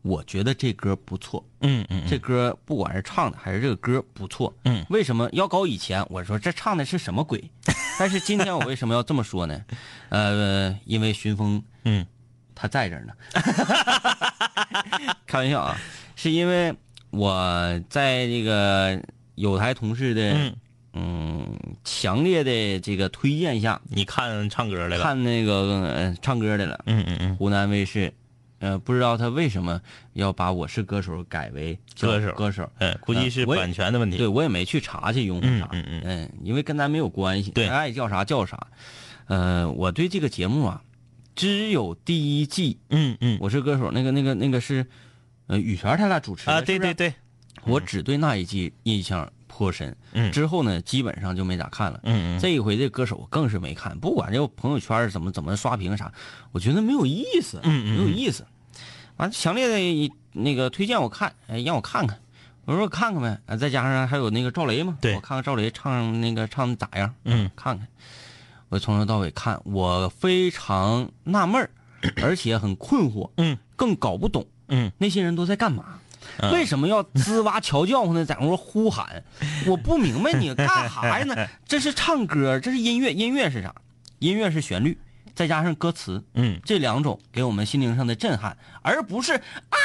[0.06, 1.44] 我觉得这歌不错。
[1.60, 4.54] 嗯嗯这歌不管是唱的还是这个歌不错。
[4.64, 6.04] 嗯，为什么要搞以前？
[6.08, 7.42] 我说这唱的是什么鬼？
[7.98, 9.64] 但是今天我为什么要这么说呢？
[10.10, 12.06] 呃，因为寻风嗯
[12.54, 13.12] 他在这儿呢。
[15.26, 15.76] 开玩笑啊，
[16.14, 16.74] 是因为
[17.10, 19.02] 我在这个
[19.34, 20.56] 有台同事的嗯，
[20.94, 25.54] 嗯强烈的这个推荐下，你看唱歌来了，看那个
[25.94, 26.80] 呃唱歌的了。
[26.86, 28.12] 嗯嗯嗯，湖南卫视，
[28.58, 29.80] 呃，不知道他为什么
[30.14, 32.70] 要把我是歌手改为歌手歌手。
[32.78, 38.66] 嗯，估计是版权的问题，对我也没去查去用户啥，嗯嗯嗯，因为跟咱没有关系，对爱叫啥叫啥。
[39.26, 40.82] 呃，我对这个节目啊，
[41.34, 44.86] 只有第一季嗯嗯《我是歌手》那个那个那个是，
[45.48, 47.12] 呃，羽泉他俩主持的啊，对对对，
[47.64, 51.98] 我只对那一季印象颇深，嗯之后呢，基本上就没咋看了。
[52.02, 56.12] 嗯嗯这一回这歌手更是没看，不管这个朋友圈怎么怎么刷屏啥，
[56.52, 58.44] 我觉得没有意思，嗯嗯没有意思。
[59.16, 62.20] 完，强烈的那个推荐我看，哎，让我看看，
[62.66, 67.88] 我说看看呗，啊再加上还有那个赵雷嘛，对我看看赵雷唱那个唱的咋样，嗯，看看。
[68.68, 71.70] 我从头到尾看，我非常纳闷儿，
[72.22, 76.00] 而且很困惑，嗯，更搞不懂嗯那些人都在干嘛。
[76.38, 78.24] 嗯为什么要吱哇瞧叫唤呢？
[78.24, 79.24] 在那块呼喊，
[79.66, 81.48] 我不明白你干啥呀呢？
[81.66, 83.74] 这是唱歌，这是音乐，音乐是啥？
[84.18, 84.98] 音乐是旋律，
[85.34, 89.76] 再加上歌词，嗯这两种给我们心灵上的震撼，而不是啊，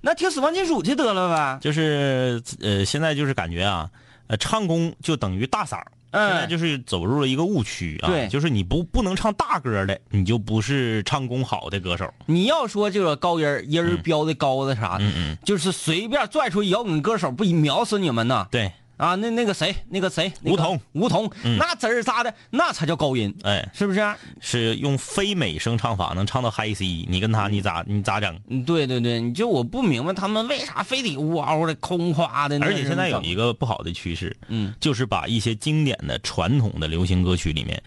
[0.00, 1.58] 那听死亡金属去得了呗。
[1.60, 3.90] 就是呃，现在就是感觉啊，
[4.28, 5.80] 呃，唱功就等于大嗓
[6.16, 6.28] 儿。
[6.28, 12.12] 现在哎，就是走入了一个误区啊，对就是你不不能唱大歌的，你就不是唱功好的歌手。
[12.26, 18.46] 你要说这个高音儿音儿标的高的啥的，嗯嗯，就是随便拽出摇滚歌手，不秒死你们呐？
[18.50, 24.14] 对，啊，那那个谁，那个谁，那个吴彤，吴彤，嗯那滋儿咋的，那才叫高音，哎，是不是？
[24.40, 28.38] 是用非美声唱法能唱到 high C，你跟他你咋你咋整？
[28.48, 37.82] 嗯，对对对，你就我不明白他们为啥非得呜嗷的空夸的，而且现在有，一个不好的趋势，嗯，就是把一些经典的传统的流行歌曲里面，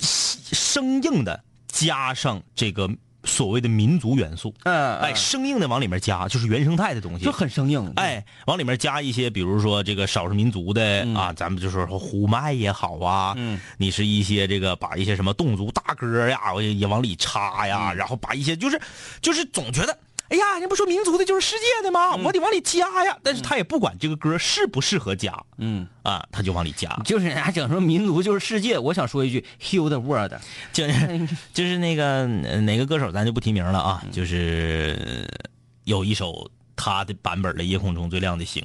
[0.00, 1.38] 生硬的
[1.68, 2.88] 加上这个
[3.26, 17.96] 所谓的民族元素，嗯，哎，生硬的往里面加，就是原生态的东西，就很生硬，，哎，往里面加一些，比如说这个少数民族的、啊，咱们就说说呼麦也好啊，嗯，你是一些这个把一些什么侗族大歌呀，我也也往里插呀，嗯。
[17.96, 18.80] 然后把一些就是
[19.20, 19.98] 就是总觉得。
[20.28, 22.14] 哎呀，人不说民族的就是世界的吗？
[22.16, 30.32] 我得往里加呀，但是他也不管这个歌适不适合加嗯，啊，他就往里加，就是人家整说民族就是世界，我想说一句 heal the world，
[30.72, 32.04] 就是 就是那个
[32.44, 35.48] 呃哪个歌手咱就不提名了啊，就是呃
[35.84, 38.62] 有一首他的版本的《夜空中最亮的星》，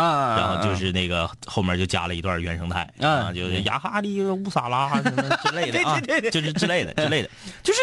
[0.00, 7.30] 啊，然后就是那个后面就加了一段原生态啊啊，就是雅哈利乌萨拉什么之类的啊， 就是之类的之类的，
[7.62, 7.80] 就是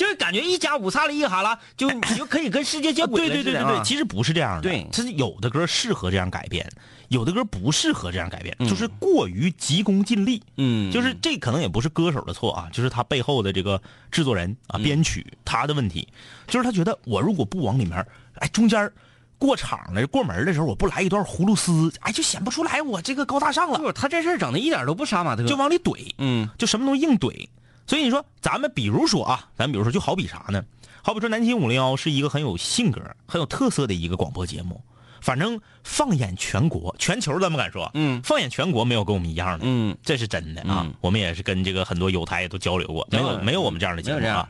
[0.00, 3.84] 就是感觉一加五萨利一哈拉，就你 就可以跟世界接轨对对对对对，了似的啊。
[3.84, 4.86] 其实不是这样的，对。
[4.90, 6.66] 它是有的歌适合这样改编，
[7.08, 8.66] 有的歌不适合这样改编，嗯。
[8.66, 10.42] 就是过于急功近利。
[10.56, 13.78] 嗯，就是这可能也不是歌手的错啊，就是他背后的这个
[14.10, 14.82] 制作人啊、嗯。
[14.82, 16.08] 编曲他的问题，
[16.46, 18.02] 就是他觉得我如果不往里面，
[18.36, 18.90] 哎，中间
[19.36, 26.10] 过场的、过门的时候，我不来一段葫芦丝，哎，就显不出来我这个高大上了，就他这事儿整的一点都不杀马特，就往里怼。
[26.16, 26.48] 嗯。
[26.56, 27.46] 就什么东西硬怼。
[27.90, 30.64] 所以你说，咱们比如说啊，咱比如说，就好比啥呢？
[31.02, 34.80] 好比说，南秦五零幺是一个很有性格、很有特色的一个广播节目。
[35.20, 40.84] 反正放眼全国、全球，咱不敢说，嗯放眼全国没有跟我们一样的，嗯这是真的啊。
[40.86, 44.48] 嗯我们也是跟这个很多友台也都交流过，没有没有我们这样的节目啊。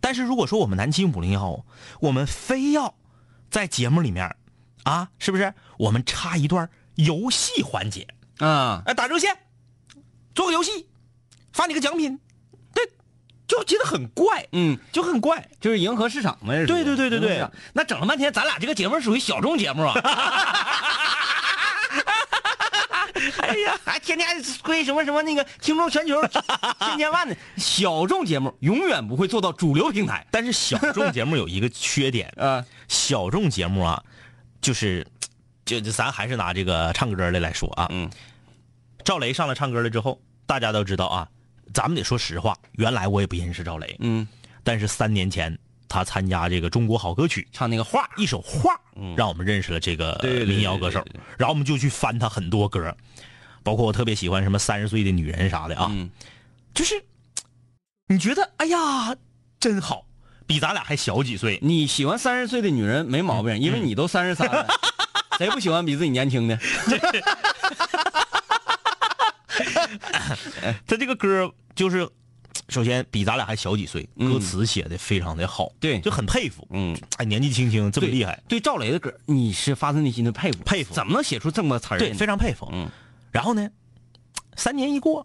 [0.00, 1.64] 但是如果说我们南秦五零幺，
[1.98, 2.94] 我们非要
[3.50, 4.36] 在节目里面
[4.84, 5.52] 啊，是不是？
[5.76, 8.06] 我们插一段游戏环节，
[8.38, 9.36] 啊，哎，打热线，
[10.36, 10.86] 做个游戏，
[11.52, 12.25] 发你个奖品，对，
[13.46, 15.48] 就觉得很怪，嗯，就很怪。
[15.60, 17.46] 就是迎合市场嘛，是对对对对对。
[17.72, 19.94] 那整了半天，咱俩这个节目属于小众节目啊。
[23.38, 26.20] 哎呀，还天天推什么什么那个听众全球
[26.80, 27.34] 千千万的。
[27.56, 30.24] 小众节目，永远不会做到主流平台。
[30.30, 34.02] 但是小众节目有一个缺点，啊，小众节目啊，
[34.60, 35.06] 就是，
[35.64, 38.08] 就就咱还是拿这个唱歌的来说啊，嗯，
[39.02, 41.28] 赵雷上来唱歌了之后，大家都知道啊，
[41.76, 44.26] 咱们得说实话，原来我也不认识赵雷，嗯，
[44.64, 45.54] 但是三年前
[45.90, 48.70] 他参加这个中国好歌曲，唱那个画，一首画，
[49.14, 51.04] 让我们认识了这个民谣歌手
[51.36, 52.96] 然后我们就去翻他很多歌，
[53.62, 56.10] 包括我特别喜欢什么三十岁的女人啥的啊，嗯
[56.72, 56.94] 就是
[58.08, 59.14] 你觉得哎呀
[59.60, 60.06] 真好，
[60.46, 64.66] 比咱俩还小几岁，你喜欢三十岁的女人没毛病，因为你都三十三了，
[65.36, 66.58] 谁不喜欢比自己年轻的？
[70.86, 72.08] 他这个歌就是。
[72.70, 74.32] 首先比咱俩还小几岁，嗯。
[74.32, 76.00] 歌词写的非常的好，对。
[76.00, 76.66] 就很佩服。
[76.70, 80.92] 嗯，哎，年纪轻轻这么厉害，对赵雷的歌，你是发自内心的佩服，佩服。
[80.92, 82.68] 怎么能写出这么词儿对，非常佩服。
[82.72, 82.88] 嗯，
[83.30, 83.68] 然后呢，
[84.56, 85.24] 三年一过，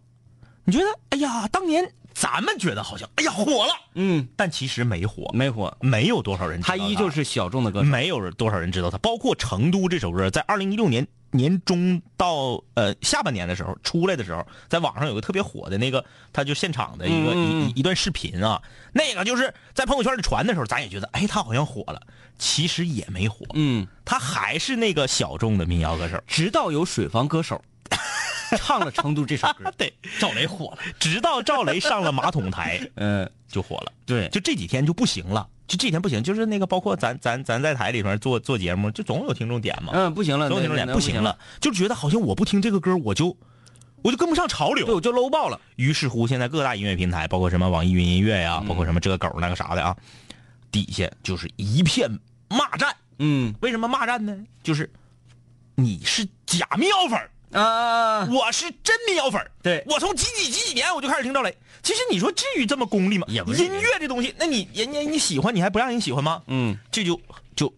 [0.66, 7.86] 你觉得，哎呀，当年咱们觉得好像，哎呀，火了，嗯，但其实没火，没火，没有多少人知道他依旧是小众的歌手。
[7.86, 9.00] 没有多少人知道他。
[9.00, 18.62] 包括《成都》这首歌，在二零一六年年中到呃下半年的时候出来的时候，在网上有个特别火的那个，他就现场的一个、一一段视频啊，
[18.94, 22.02] 那个就是在朋友圈里传的时候，咱也觉得，哎，他好像火了，
[22.38, 26.22] 其实也没火，嗯，他还是那个小众的民谣歌手。
[26.28, 27.62] 直到有水房歌手
[28.58, 30.78] 唱了《成都》这首歌， 对，赵雷火了。
[31.00, 33.94] 直到赵雷上了马桶台嗯， 就火了。
[34.06, 43.38] 对，就这几天就不行了，就这几天不行，就是那个包括咱咱咱在台里边做做节目，就总有听众点嘛，嗯，不行了，总有听众点不行了，，就觉得好像我不听这个歌，我就
[44.02, 44.96] 我就跟不上潮流对，流。
[44.96, 45.58] 我就 low 爆了。
[45.78, 49.96] 于是乎，现在各大音乐平台，包括什么网易云音乐呀、包括什么这个狗那个啥的啊，
[50.74, 52.94] 底下就是一片骂战。
[53.20, 54.38] 嗯为什么骂战呢？
[54.62, 54.92] 就是
[55.76, 61.56] 你是假民谣粉儿啊，我是真民谣粉儿对我从几几几几年我就开始听赵雷。
[61.84, 63.26] 其实你说至于这么功利吗？
[63.30, 66.42] 也不是音乐这东西，那你人家你喜欢，你还不让人喜欢吗？
[66.48, 67.20] 嗯这就
[67.56, 67.74] 就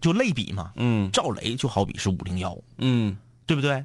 [0.00, 0.72] 就类比嘛。
[0.76, 3.84] 嗯赵雷就好比是五零幺，嗯，对不对？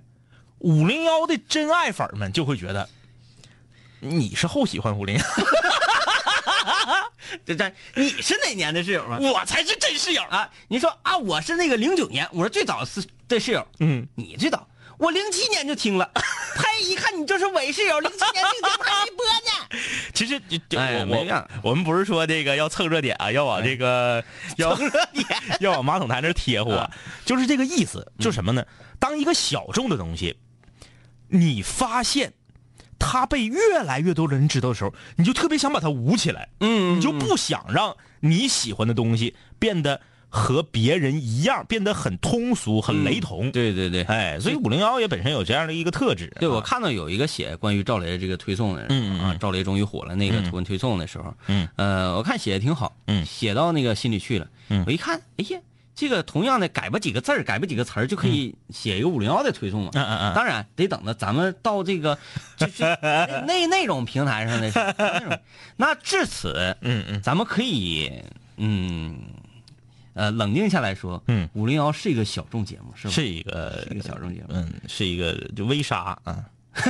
[0.59, 2.87] 五零幺的真爱粉们就会觉得
[3.99, 5.23] 你是后喜欢五零幺，
[7.45, 9.17] 这这你是哪年的室友啊？
[9.19, 10.21] 我才是真室友。
[10.23, 16.09] 啊，你说啊，我是那个零九年，我是最早是的室友，嗯，你最早，我零七年就听了，
[16.55, 19.79] 他，一看你就是伪室友，零七年这节目还没播呢。
[20.13, 24.23] 其实就就我哎没样我我们不是说这个要蹭热点啊，要往这个
[24.57, 24.77] 要
[25.59, 26.89] 要往马桶台那儿贴火，
[27.25, 28.11] 就是这个意思。
[28.19, 28.65] 就什么呢？
[28.99, 30.37] 当一个小众的东西，
[31.27, 32.33] 你发现
[32.97, 43.51] 它被越来越多的人知道的时候，你就特别想把它捂起来，嗯你就不想让你喜欢的东西变得和别人一样，变得很通俗、很雷同。
[43.51, 46.31] 对对对，哎，所以五零幺也本身有这样的一个特质。
[46.39, 53.25] 对，我啊看到有一个写关于赵雷这个推送的人，嗯啊，赵雷终于火了那个图文推送的时候，嗯，呃，我看写的挺好，嗯。
[53.25, 54.83] 写到那个心里去了，嗯。
[54.85, 55.59] 我一看，哎呀，
[55.95, 60.33] 这个同样的改吧几个字儿，改吧几个词儿就可以写一个五零幺的推送了，嗯嗯嗯。
[60.33, 62.17] 当然得等到咱们到这个
[62.57, 65.39] 就是那那那种平台上的时候，那种。
[65.77, 67.21] 那至此，嗯嗯。
[67.21, 68.11] 咱们可以
[68.57, 69.17] 嗯。
[70.15, 73.13] 呃，冷静下来说，嗯，五零幺是一个小众节目，是吧？
[73.13, 74.47] 是一个是一个小众节目。
[74.49, 76.43] 嗯，是一个就微杀啊。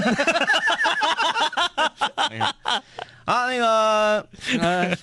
[3.25, 4.27] 啊，那个，
[4.59, 4.95] 呃，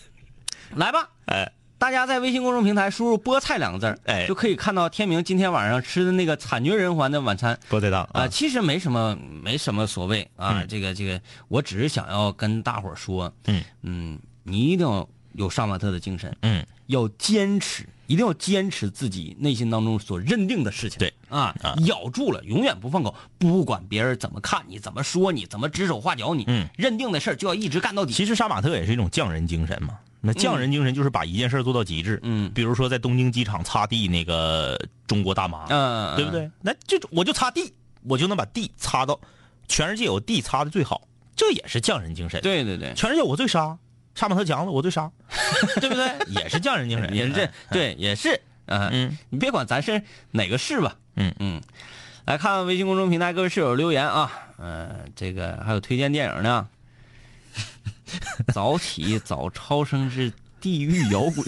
[0.77, 7.59] 来吧，哎，大家在微信公众平台输入“菠菜”两个字儿，哎就可以看到天明今天晚上吃的那个惨绝人寰的晚餐。
[7.69, 10.61] 菠菜档啊、其实没什么，没什么所谓啊。
[10.61, 20.99] 嗯这个这个，我只是想要跟大伙儿说，嗯嗯，你一定要有杀马特的精神，嗯，要坚持，一定要坚持自己内心当中所认定的事情。
[20.99, 28.13] 对啊，啊咬住了，永远不放口，不管别人怎么看你，怎么说你，怎么指手画脚你，嗯，认定的事儿就要一直干到底。
[28.13, 29.99] 其实杀马特也是一种匠人精神嘛。
[30.21, 32.21] 那匠人精神就是把一件事做到极致。
[32.23, 36.51] 嗯比如说在东京机场擦地那个中国大妈，嗯，对不对？
[36.61, 37.73] 那就我就擦地，
[38.05, 39.19] 我就能把地擦到
[39.69, 41.01] 全世界有地擦的最好，
[41.35, 43.77] 这也是匠人精神。，对对对，全世界我最杀，
[44.15, 45.11] 杀马特强了我最杀，
[45.81, 46.11] 对不对？
[46.29, 47.33] 也是匠人精神， 也是。
[47.33, 51.35] 这，对，也是，嗯嗯，你别管咱是哪个市吧，嗯。
[51.39, 51.61] 嗯，
[52.27, 56.69] 来看微信公众平台各位室友留言啊，嗯，这个还有推荐电影呢，
[58.53, 61.45] 早起早超生之地狱摇滚。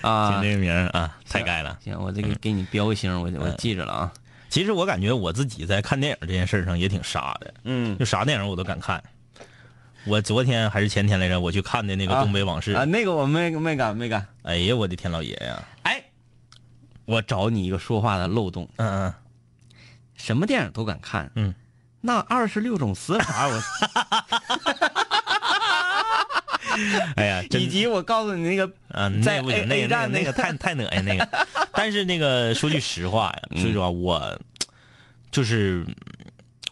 [0.00, 0.40] 啊。
[0.40, 1.78] 听，这个名啊，太盖了。
[1.82, 4.12] 行，我这个给你标个星，我我记着了啊，
[4.50, 7.96] 其实我感觉我自己在看电影这件事上也挺傻的，嗯。
[7.98, 9.02] 就啥电影我都敢看。
[10.06, 15.62] 我昨天还是前天来着，我去看的那个《东北往事》啊，那个我没没敢没敢，哎呀，我的天老爷呀！
[15.82, 16.02] 哎，
[17.04, 19.14] 我找你一个说话的漏洞，嗯嗯，
[20.14, 21.52] 什么电影都敢看，嗯，
[22.00, 23.62] 那二十六种死法我。
[27.16, 31.28] 哎呀，以及我告诉你那个啊，在那不行，A- 那个那个那个太 太恶心那个。
[31.72, 34.38] 但是那个说句实话呀，说句实话，我
[35.30, 35.84] 就是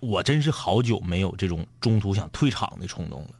[0.04, 3.30] 我真是好久没有这种中途想退场的冲动了，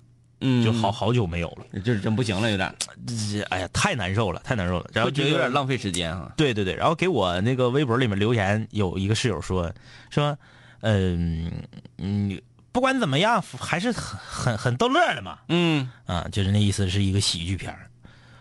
[0.41, 1.81] 嗯就好好久没有了。
[1.81, 2.75] 就是真不行了，有点，
[3.07, 4.91] 这哎呀，太难受了，太难受了。
[4.93, 6.33] 然后觉得有点浪费时间啊。
[6.37, 9.73] 对对对，然后给我那个微博里面留言，有一个室友说
[10.11, 10.37] 说，
[10.81, 11.51] 嗯
[11.99, 12.41] 嗯，
[12.73, 15.39] 不管怎么样，还是很很很逗乐的嘛。
[15.49, 17.89] 嗯，啊，就是那意思是一个喜剧片儿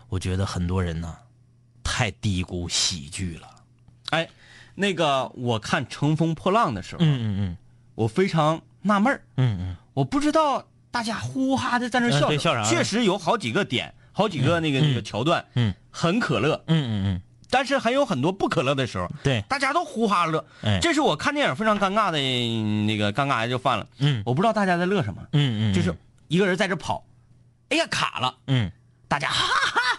[0.09, 1.15] 我觉得很多人呢，
[1.84, 3.47] 太低估喜剧了。
[4.09, 4.30] 哎，
[4.76, 7.57] 那个我看《乘风破浪》的时候，嗯嗯
[7.95, 9.75] 我非常纳闷儿，嗯嗯。
[9.93, 17.21] 我不知道大家呼哈的在那笑，嗯笑啥确实有好几个点，好几个那个、那个桥段，嗯，很可乐，嗯嗯嗯。
[17.49, 19.43] 但是还有很多不可乐的时候，对。
[19.47, 20.43] 大家都呼哈乐。
[20.63, 20.79] 哎。
[20.81, 22.17] 这是我看电影非常尴尬的
[22.87, 23.87] 那个尴尬就犯了。
[23.99, 24.23] 嗯。
[24.25, 25.95] 我不知道大家在乐什么，嗯嗯，就是
[26.27, 27.05] 一个人在这跑，
[27.69, 28.71] 哎呀卡了，嗯，
[29.07, 29.45] 大家哈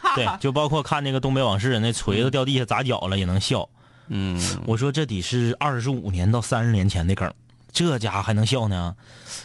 [0.03, 3.68] 哈，对，就包括看那个《东北往事》，那锤子掉地下砸脚了也能笑。
[4.09, 7.32] 嗯，我说这得是二十五年到三十年前的梗，
[7.75, 8.97] 这家伙还能笑呢？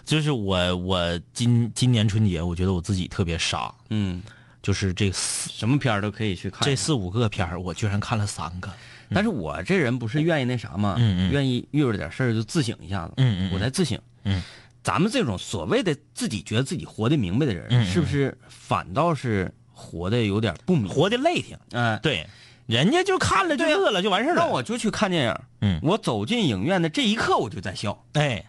[0.05, 4.21] 就是我我今今年春节，我觉得我自己特别傻，嗯，
[4.61, 6.61] 就是这四什么片儿都可以去看。
[6.61, 8.71] 这四五个片儿，我居然看了三个。
[9.11, 11.31] 但是我这人不是愿意那啥嘛，嗯嗯。
[11.31, 13.51] 愿意遇着点事儿就自省一下子，嗯嗯嗯。
[13.51, 14.43] 我在自省，嗯，
[14.83, 20.87] 咱们这种所谓的自己觉得自己活得明白的人，是不是反倒是活得有点不明？
[20.87, 22.27] 活得累挺，嗯、对，
[22.69, 24.43] 人家就看了就乐了就完事儿了。
[24.43, 28.45] 那我就去看电影，嗯我走进影院的这一刻我就在笑，哎，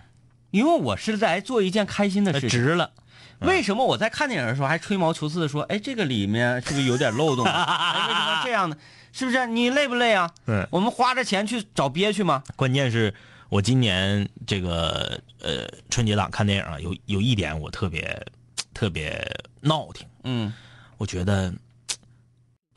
[0.51, 2.51] 因为我是在做一件开心的事情。
[2.51, 2.93] 值了。
[3.39, 7.65] 为什么我在看电影的时候还吹毛求疵的说，哎，这个里面是不是有点漏洞啊？
[7.97, 8.77] 哎，为什么这样呢？
[9.11, 10.31] 是不是你累不累啊？
[10.47, 12.43] 嗯我们花着钱去找憋屈吗？
[12.55, 13.15] 关键是
[13.49, 18.27] 我今年这个呃春节档看电影啊，有有一点我特别
[18.75, 19.19] 特别
[19.63, 20.53] 闹挺，嗯，
[20.99, 21.51] 我觉得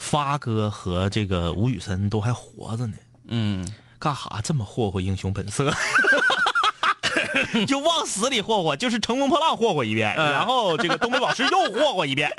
[0.03, 2.93] 发哥和这个吴宇森都还活着呢，
[3.29, 3.65] 嗯，
[3.97, 5.73] 干哈这么霍霍英雄本色？
[7.65, 12.29] 就往死里霍霍，就是乘风破浪霍霍一遍，然后这个东北老师又霍霍一遍。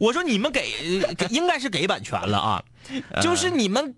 [0.00, 2.62] 我说你们给给应该是给版权了啊，
[3.22, 3.94] 就是你们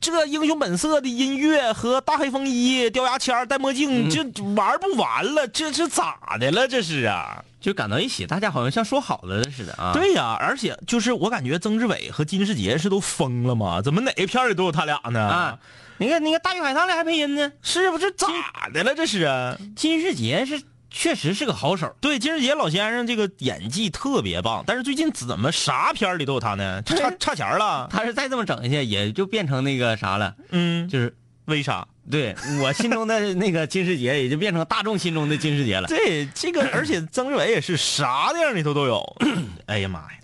[0.00, 4.22] 这英雄本色的音乐和大黑风衣、掉牙签、戴墨镜，这
[4.54, 6.66] 玩不完了，这是咋的了？
[6.66, 7.44] 这是啊。
[7.60, 13.82] 就赶到一起，大家好像像说好了似的啊。，对呀、而且就是我感觉曾志伟和金世杰是都疯了吗？
[13.82, 15.20] 怎么哪个片里都有他俩呢？
[15.20, 15.58] 啊，
[15.98, 17.52] 你看那个《大鱼海棠》里还配音呢。
[17.60, 18.26] 是不是咋
[18.72, 18.94] 的了？
[18.94, 19.54] 这是啊。
[19.76, 26.82] 金世杰是确实是个好手，对，金世杰老先生这个演技特别棒，但是最近怎么啥片里都有他呢？
[26.82, 27.88] 这差 差钱儿了。
[27.90, 31.14] 他是再这么整下去，也就变成那个啥了，嗯，就是
[31.44, 31.86] 为啥？
[32.10, 35.86] 对我心中的那个金世杰，也就变成大众心中的金世杰了。
[35.86, 39.16] 对，这个而且曾志伟也是啥电影里头都有。
[39.66, 40.18] 哎呀妈呀！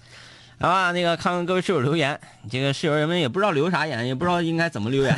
[0.59, 2.19] 啊，那个看看各位室友留言，
[2.51, 5.15] 这个室友人们也不知道留啥言，也不知道应该怎么留言。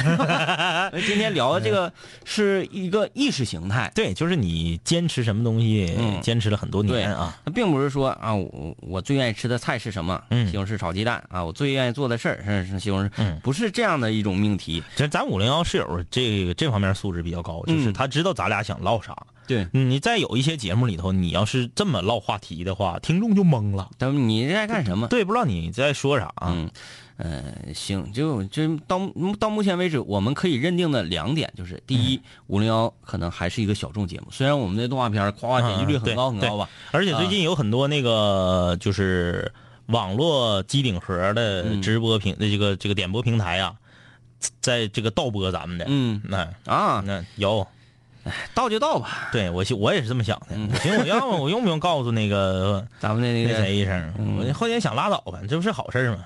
[1.06, 1.92] 今天聊的这个
[2.24, 7.38] 是一个意识形态，对，就是你坚持什么东西，嗯坚持了很多年啊。
[7.44, 10.20] 那并不是说啊，我我最愿意吃的菜是什么？
[10.30, 14.82] 嗯西红柿炒鸡蛋啊，我最愿意做的事儿是是西红柿，嗯不是这样的一种命题。
[14.96, 19.16] 这咱五零幺室友这个这方面素质比较高，就是嗯他知道咱俩想唠啥。
[19.48, 23.90] 对，你在有一些节目里头，你要是这么唠话题的话，听众就懵了。
[23.98, 25.08] 他们你在干什么？
[25.08, 26.52] 对，不知道你在说啥啊？
[26.52, 26.70] 嗯，
[27.16, 29.00] 呃，行，就就到
[29.40, 39.50] 到目前为止，我们可以认定的两点就是：第一，五零幺可能还是一个小众节目，虽然我们的动画片夸夸点击率很高嗯很高吧，而且最近有很多那个就是
[39.86, 43.74] 网络机顶盒的嗯直播平的这个这个点播平台啊，
[44.60, 45.86] 在这个盗播咱们的。
[45.88, 46.20] 嗯。
[46.24, 47.66] 那啊，那有，
[48.54, 50.78] 到就到吧，对我我也是这么想的。
[50.80, 54.12] 行我要我用不用告诉那个 咱们的那那个谁一声？
[54.38, 56.24] 我后天想拉倒吧，这不是好事吗？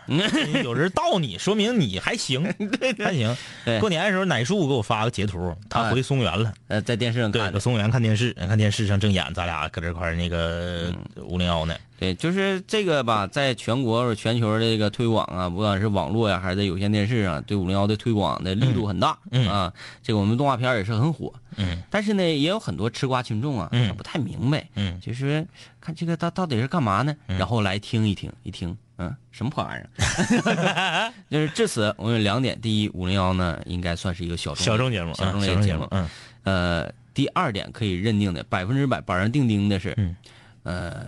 [0.63, 2.45] 有人到你，说明你还行，
[2.99, 3.37] 还行。
[3.81, 6.53] 过年的时候，奶叔给我发个截图，他回松原了。
[6.69, 11.75] 呃，在电视上对，看松原看电视，看电视上正演咱俩搁这块儿那个嗯五零幺呢。
[12.03, 19.73] 对，就是这个吧，在全国全球的这个推广啊，不管是网络呀、还是在有线电视啊，对五零幺的推广的力度很大、嗯啊。
[20.03, 25.47] 这个我们动画片也是很火，嗯但是呢，也有很多吃瓜群众啊，嗯他不太明白，嗯就是
[25.81, 27.15] 看这个到到底是干嘛呢？
[27.27, 31.13] 然后来听一听，一听，嗯，什么破玩意儿？
[31.31, 35.83] 就是至此，我们有两点：第一，五零幺呢应该算是一个小众小众节目，小众节目，。
[35.83, 36.09] 目嗯
[36.45, 40.17] 呃，第二点可以认定的，百分之百板上钉钉的是，嗯
[40.65, 41.07] 呃，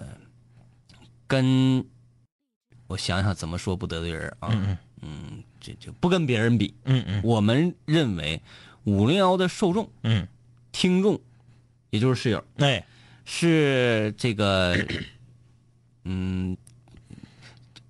[1.35, 1.85] 跟
[2.87, 5.43] 我想想怎么说不得罪人啊，嗯嗯。
[5.61, 7.23] 这就不跟别人比，嗯嗯。
[7.25, 8.41] 我们认为
[8.85, 10.29] 五零幺的受众嗯，
[10.73, 11.19] 听众，
[11.89, 12.87] 也就是室友，哎，
[13.25, 14.77] 是这个，
[16.05, 16.55] 嗯，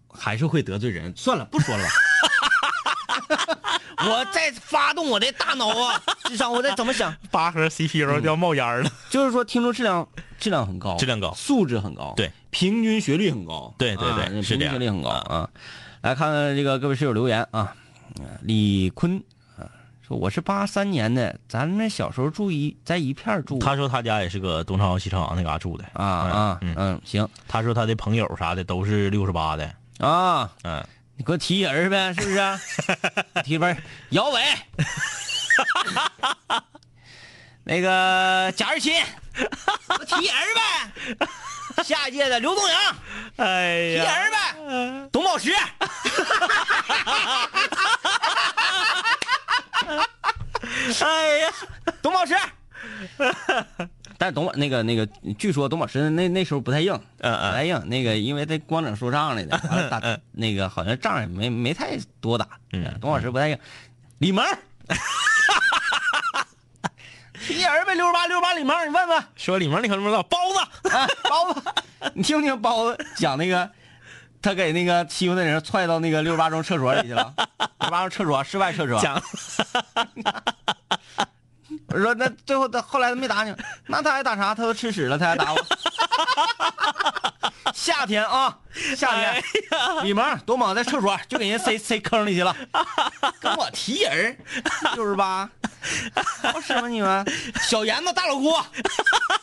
[0.08, 1.12] 还是会得罪人。
[1.16, 1.90] 算了，不说了吧。
[4.10, 7.14] 我在发动我的大脑啊， 智商我在怎么想？
[7.30, 8.90] 八核 CPU 都要冒烟了。
[9.10, 10.06] 就是说听众质量
[10.38, 11.32] 质量很高，质量高。
[11.34, 15.48] 素质很高，对，平均学历很高，对对对平均学历很高啊。
[16.02, 17.74] 来看看这个各位室友留言啊，
[18.18, 19.16] 呃李坤
[19.56, 19.64] 啊
[20.06, 25.84] 说我是八三年的，咱们小时候住一在一片住，他说他家也是个东朝西朝阳那嘎住的。
[25.94, 26.74] 啊啊嗯。
[26.76, 27.26] 嗯行。
[27.48, 30.86] 他说他的朋友啥的都是六十八的，啊，嗯，
[31.16, 32.58] 你给我提人呗，是不是？
[33.44, 33.76] 提分儿，
[34.10, 34.42] 姚伟，
[37.64, 39.00] 那个贾日新，
[39.88, 40.60] 我提人呗。
[41.82, 42.96] 下一届的刘东阳，
[43.36, 45.08] 哎呀提人呗。
[45.12, 45.52] 董宝石，
[51.04, 51.52] 哎呀，
[52.00, 52.36] 董宝石。
[54.18, 55.06] 但是董宝那个那个，
[55.38, 57.88] 据说董宝石那那时候不太硬，嗯嗯不太硬。
[57.88, 62.48] 那个因为他光整说唱来的， 完了打嗯那个好像仗也没没太多打。
[62.72, 63.58] 嗯董宝石不太硬。
[64.18, 64.44] 李萌，
[67.46, 69.24] 提人儿呗，六十八六十八李萌，你问问。
[69.36, 71.62] 说李萌你可能不知道，包子，啊，包子，
[72.14, 73.68] 你听不听包子讲那个，
[74.40, 78.98] 他给那个欺负那人踹到那个六十八中厕所里去了，六十八中厕所室外厕所。
[79.00, 79.20] 讲
[81.94, 83.54] 我说那最后他后来他没打你，
[83.86, 84.52] 那他还打啥？
[84.52, 85.66] 他都吃屎了，他还打我。
[87.72, 88.58] 夏天啊，
[88.96, 89.42] 夏天，
[90.02, 92.54] 李萌多猛，在厕所就给人塞塞坑里去了，
[93.40, 94.36] 跟我提人儿，
[94.96, 95.48] 六十八，
[96.42, 97.24] 好使吗你们？
[97.60, 98.60] 小严子大老郭，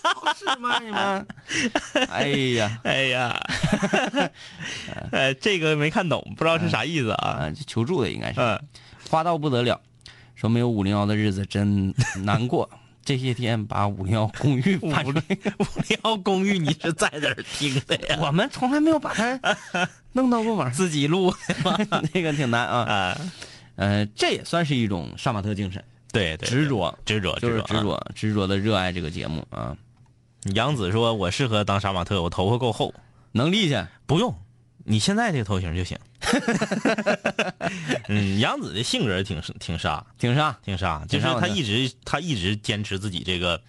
[0.03, 1.25] 好使吗你们？
[2.09, 2.27] 哎
[2.57, 3.39] 呀， 哎呀，
[5.13, 7.29] 呃， 这个没看懂，不知道是啥意思啊。
[7.29, 8.59] 啊，求助的应该是，嗯，
[9.09, 9.79] 花到不得了，
[10.41, 11.93] 说没有五零幺的日子真
[12.25, 12.67] 难过。
[13.05, 15.21] 这些天把五零幺公寓搬出来，
[15.59, 18.17] 五零幺公寓你是在哪儿听的呀？
[18.19, 19.39] 我们从来没有把它
[20.13, 21.33] 弄到过网上，自己录
[22.13, 22.77] 那个挺难啊。
[22.81, 23.17] 啊？
[23.75, 29.75] 呃，这也算是一种杀马特精神，对对，执着，执着就是执啊着，执着的热爱这个节目啊，
[30.53, 32.93] 杨子说：“我适合当杀马特，我头发够厚，
[33.31, 33.83] 能力去。
[34.05, 34.35] 不用，
[34.85, 35.97] 你现在这个头型就行。
[38.07, 40.57] ”嗯，杨子的性格挺挺杀，挺杀。
[40.63, 43.59] 挺杀，就是他一直他一直坚持自己这个，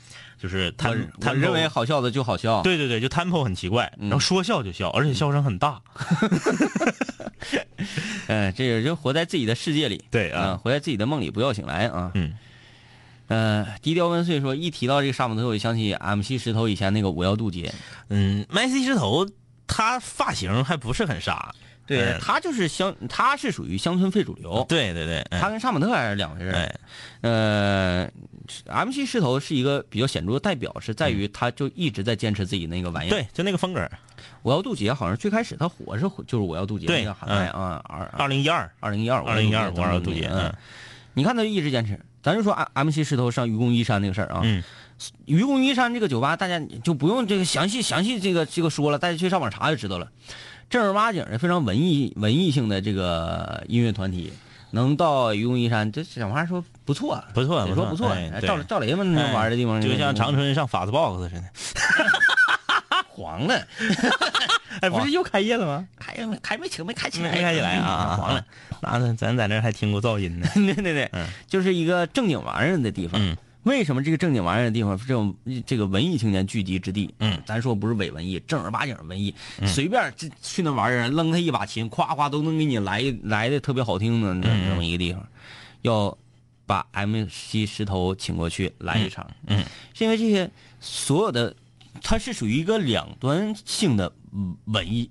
[0.41, 5.81] 就是他我他认为好笑的就好笑，对对对，就 tempo 很奇怪，嗯然后说笑就笑，而且笑声很大。
[8.29, 12.11] 嗯， 这个就活在自己的世界里，对啊嗯活在自己的梦里，不要醒来啊。
[12.15, 12.33] 嗯，
[13.29, 17.73] 呃，低调温岁说，一提到这个沙姆特，我就想起 MC 石头以前那个我要渡劫，
[18.09, 19.27] 嗯，，MC 石头
[19.67, 21.55] 他发型还不是很杀，
[21.89, 26.51] 嗯他就是乡，他是属于乡村非主流，对对对，嗯他跟杀马特还是两回事。
[26.51, 26.55] 儿。
[26.55, 26.81] 哎。
[27.23, 28.11] 呃
[28.67, 33.89] ，MC 石头是一个比较显著的代表，是在于他就一直在坚持自己那个玩意儿。，对，就那个风格。
[34.43, 40.43] 我要渡劫好像最开始他火是火就是我要渡劫对那个喊麦啊，二二零一二，二零一二二零一二我要渡劫，嗯。
[40.49, 40.55] 嗯，
[41.15, 41.99] 你看他就一直坚持。
[42.23, 44.63] 咱就说 M MC 石头上愚公移山那个事儿啊，嗯，
[45.27, 50.09] 愚公移山这个酒吧，大家就不用这个详细详细这个这个说了，大家去上网查就知道了。
[50.71, 54.33] 正儿八经的非常文艺文艺性的这个音乐团体，
[54.71, 58.17] 能到愚公移山，这小话说不错，不错不错得说不错。
[58.41, 61.43] 赵赵雷们那玩的地方，就像长春上法子 box 似的。
[63.15, 63.55] 黄了，
[64.81, 65.87] 哎，不是又开业了吗？
[65.99, 68.43] 开没开没起没开起来，没开起来啊，黄了。。
[68.81, 70.49] 那咱在那还听过噪音呢。
[70.57, 73.21] 对对对，嗯就是一个正经玩意儿的地方。
[73.23, 75.35] 嗯为什么这个正经玩意儿的地方，这种
[75.65, 77.15] 这个文艺青年聚集之地？
[77.21, 79.33] 嗯，咱说不是伪文艺，正儿八经文艺，
[79.67, 85.25] 随便这去那玩意儿，扔他一把琴，夸夸都能给你来来的特别好听的这这么一个地方，
[85.83, 86.17] 要
[86.67, 89.31] 把 MC 石头请过去来一场。
[89.47, 90.51] 嗯，是因为这些
[90.81, 91.55] 所有的，
[92.03, 95.09] 它是属于一个两端性的嗯文艺，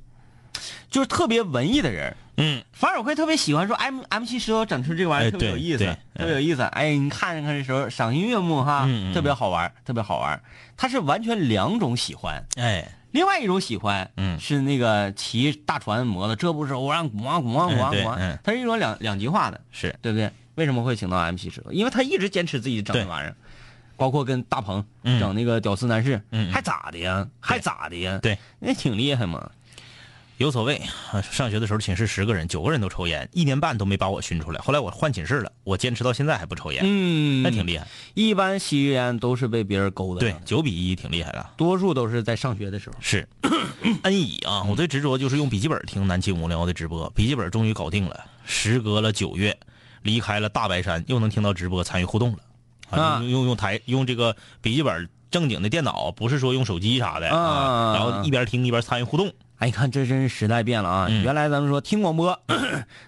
[0.90, 5.86] 就是特别文艺的人，嗯，反而我会特别喜欢说 M M 七石头整出这个玩意哎儿特别有意思，
[6.16, 6.62] 特别有意思。
[6.64, 10.42] 哎，你看看这时候赏心悦目哈，特别好玩，特别好玩。
[10.78, 20.32] 它是完全两种喜欢，哎，另外一种喜欢，嗯是那个骑大船摩托，这不是偶然古王古王古王古王嗯对嗯，它是一种两两极化的，是对不对？
[20.56, 21.72] 为什么会请到 M 七石头？
[21.72, 23.36] 因为他一直坚持自己整的玩意儿。
[23.98, 26.20] 包括跟大鹏嗯整那个屌丝男士，
[26.52, 27.28] 还咋的呀？
[27.40, 28.18] 还咋的呀？
[28.20, 29.52] 对，那挺厉害嘛。
[30.42, 30.82] 有所谓。
[31.12, 34.60] 啊上学的时候寝室十个人，九个人都抽烟，一年半都没把我熏出来。
[34.60, 37.88] 后来我换寝室了，我坚持到现在还不抽烟，嗯，那挺厉害。
[38.14, 41.50] 一般吸烟都是被别人勾的，对，，九比一挺厉害的。
[41.56, 42.96] 多数都是在上学的时候。
[43.00, 43.28] 是，
[44.04, 48.26] 恩乙啊，我最执着就是用笔记本听南七五零幺的直播，笔记本终于搞定了。
[48.44, 49.58] 时隔了九月，
[50.02, 52.40] 离开了大白山，又能听到直播，参与互动了。
[52.90, 59.32] 啊用用用台用这个笔记本正经的电脑，不是说用手机啥的啊然后一边听一边参与互动。
[59.62, 61.08] 哎，你看这真是时代变了啊！
[61.08, 62.42] 嗯原来咱们说听广播，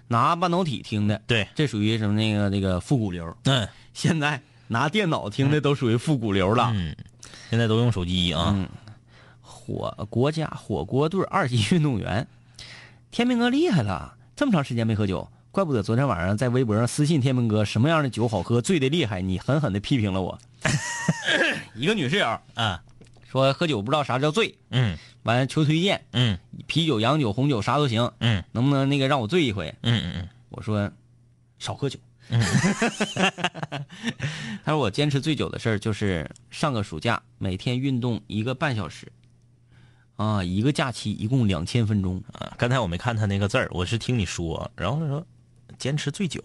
[0.08, 3.36] 拿半导体听的，对，这属于什么那个那个复古流。
[3.46, 6.72] 嗯，现在拿电脑听的都属于复古流了。
[6.76, 6.96] 嗯，
[7.50, 8.54] 现在都用手机啊。
[8.56, 8.70] 嗯，
[9.42, 12.28] 火国家火锅队二级运动员，
[13.10, 20.38] 天明哥厉害了，这么长时间没喝酒，怪不得昨天晚上在微博上私信天明哥什么样的酒好喝，醉的厉害，你狠狠的批评了我。
[21.74, 22.84] 一个女室友啊，
[23.34, 29.74] 说喝酒不知道啥叫醉，嗯完了求推荐，嗯啤酒、洋酒、红酒啥都行，嗯能不能那个让我醉一回？
[29.82, 30.92] 嗯嗯嗯我说
[31.58, 31.98] 少喝酒。
[34.64, 39.12] 他说我坚持醉酒的事儿就是上个暑假每天运动一个半小时，
[40.16, 42.24] 啊，一个假期一共两千分钟。
[42.34, 45.26] 啊，刚才我没看他那个字儿，我是听你说，然后他说
[45.80, 46.44] 坚持醉酒。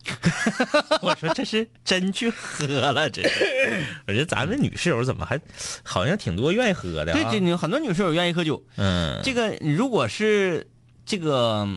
[1.02, 3.84] 我说这是真去喝了，这是。
[4.08, 5.40] 我觉得咱们女室友怎么还
[5.82, 7.14] 好像挺多愿意喝的、啊？
[7.14, 8.62] 对对，你很多女室友愿意喝酒。
[8.76, 10.66] 嗯这个如果是
[11.04, 11.68] 这个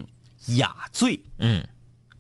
[0.58, 1.66] 雅醉，嗯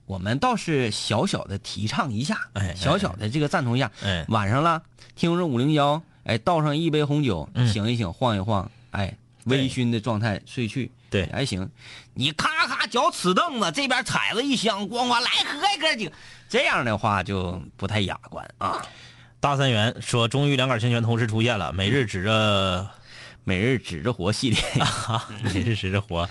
[0.06, 3.90] 我们倒是小小的提倡一下，小小的这个赞同一下。
[4.04, 4.84] 哎晚上了，
[5.16, 11.70] 听着五零幺，哎，倒上一杯红酒，嗯醒一醒，晃一晃，哎，微醺的状态睡去，对还行。
[12.14, 16.12] 你咔咔脚踩凳子，这边踩子一箱，咣咣来喝一哥几个，
[16.50, 18.86] 这样的话就不太雅观啊。
[19.40, 22.90] 大三元说，终于两杆清泉同时出现了，每日指着
[23.44, 26.30] 每日指着活系列啊， 每日指着活，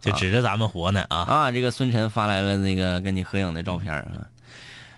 [0.00, 1.18] 就指着咱们活呢啊！
[1.18, 4.06] 啊，这个孙晨发来了那个跟你合影的照片啊。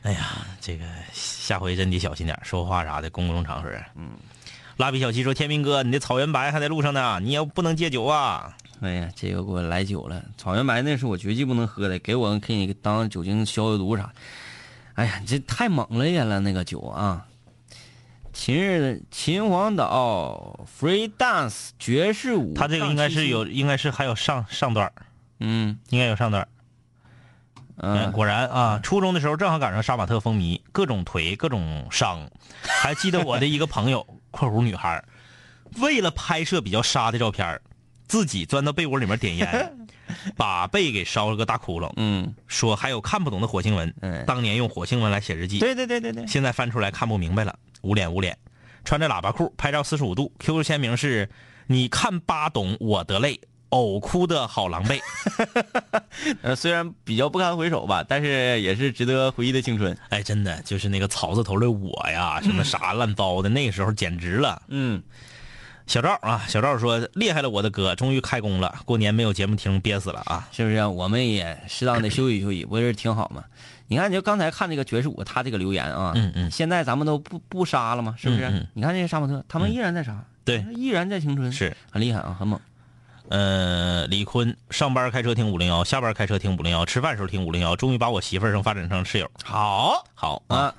[0.03, 3.68] 哎呀，这个下回真得小心点说话啥的，公共场合。
[3.97, 4.12] 嗯，
[4.76, 8.57] 蜡笔小七说：“天明哥，你的草原白还在路上呢，你也不能戒酒啊。
[8.80, 14.12] 哎呀，这个给我来酒了，草原白那是我绝技不能喝的，给我给你当酒精消消毒啥。
[14.94, 17.26] 哎呀，这太猛了呀了那个酒啊！
[18.32, 24.92] 秦日秦皇岛 free dance 爵士舞，他这个应该是有，应该是还有上上段儿
[25.40, 26.48] 嗯应该有上段儿
[27.76, 32.30] 嗯，嗯，果然啊，初中的时候正好赶上杀马特风靡，各种腿，各种伤。
[32.62, 35.02] 还记得我的一个朋友（括弧女孩），
[35.80, 37.62] 为了拍摄比较杀的照片儿
[38.11, 39.72] 自己钻到被窝里面点烟，
[40.36, 41.92] 把被给烧了个大窟窿。
[41.96, 48.36] 嗯，说还有看不懂的火星文，嗯当年用火星文来写日记，对对对对对，现在翻出来看不明白了，捂脸捂脸。
[48.84, 51.28] 穿着喇叭裤拍照四十五度，QQ 签名是
[51.68, 53.38] “你看八懂我得泪”，
[53.70, 54.98] 呕哭的好狼狈。
[56.42, 59.96] 呃，虽然比较不堪回首吧，但是也是值得回忆的青春。
[60.08, 64.62] 哎，真的就是那个草字头的我呀，什么啥烂糟的，那个时候简直了。
[64.68, 65.00] 嗯，
[65.91, 70.49] 小赵啊，小赵说厉害了，我的哥，终于开工了，过年没有节目听，憋死了啊！
[70.53, 70.86] 是不是？
[70.86, 73.43] 我们也适当的休息休息，不是挺好吗？
[73.88, 78.14] 你看，就刚才看这个爵士舞，他这个留言啊，嗯嗯现在咱们都不不杀了吗？
[78.16, 78.45] 是不是？
[78.45, 82.61] 嗯嗯你看这些杀马特，他们依然在杀，对，依然在青春，是，很厉害啊，很猛。
[83.28, 89.28] 呃，李坤上班开车听五零幺，下班开车听五零幺，吃饭时候听五零幺，终于把我媳妇儿生发展成室友。
[89.43, 90.74] 好好啊，啊，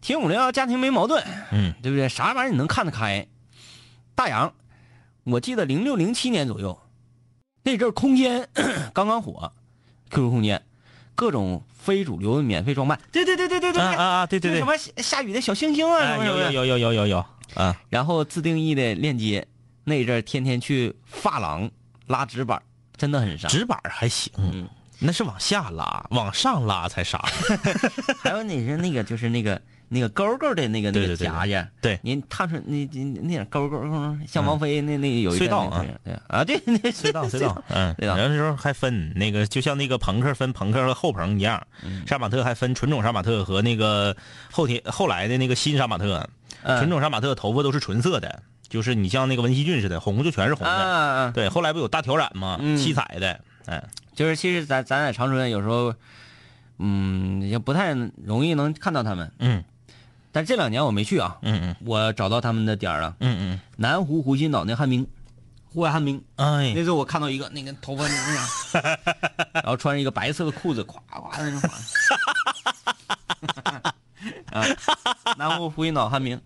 [0.00, 1.22] 听五零幺家庭没矛盾，
[1.52, 2.08] 嗯，对不对？
[2.08, 3.24] 啥玩意儿你能看得开？
[4.20, 4.52] 大洋，
[5.24, 6.78] 我记得零六零七年左右，
[7.62, 8.46] 那阵儿空间
[8.92, 9.50] 刚刚火
[10.10, 10.62] ，QQ 空间，
[11.14, 14.60] 各种非主流的免费装扮，对对对对对对，啊啊啊，对对对。
[14.60, 19.48] 什，么下下雨的小星星啊，有有有有有有有啊， 然后自定义的链接，
[19.84, 21.70] 那阵儿天天去发廊
[22.06, 22.60] 拉直板，
[22.98, 23.48] 真的很傻。
[23.48, 24.68] 直板还行，嗯。
[24.98, 27.24] 那是往下拉，往上拉才傻。
[28.20, 29.58] 还有你是那个就是那个
[29.92, 31.98] 那个勾勾的那个那个夹夹，对。
[32.02, 41.66] 您烫出那那那点勾勾勾，像王菲那那有一阵那隧道啊对啊，对那隧道隧道，嗯，隧道有的时候还分那个，就像那个朋克分朋克和后朋一样，
[42.06, 44.16] 杀马特还分纯种杀马特和那个
[44.50, 46.28] 后天后来的那个新杀马特。
[46.62, 46.78] 嗯。
[46.78, 51.32] 纯种杀马特头发都是纯色的，就是你像那个文熙俊似的，红就全是红啊的。
[51.32, 52.58] 对，后来不有大挑染吗？
[52.60, 52.76] 嗯。
[52.76, 53.82] 七彩的，哎，
[54.14, 55.94] 就是其实咱咱在长春有时候，
[56.78, 59.64] 嗯，也不太容易能看到他们，嗯
[60.32, 65.06] 但这两年我没去啊，嗯嗯我找到他们的点儿了，嗯嗯，南湖湖心岛那旱冰，
[65.72, 68.46] 户外旱冰，哎那，时候我看到一个那个头发那样，
[69.54, 71.68] 然后穿着一个白色的裤子，咵咵在那滑。
[74.52, 74.64] 啊，
[75.38, 76.40] 南湖湖心岛旱冰。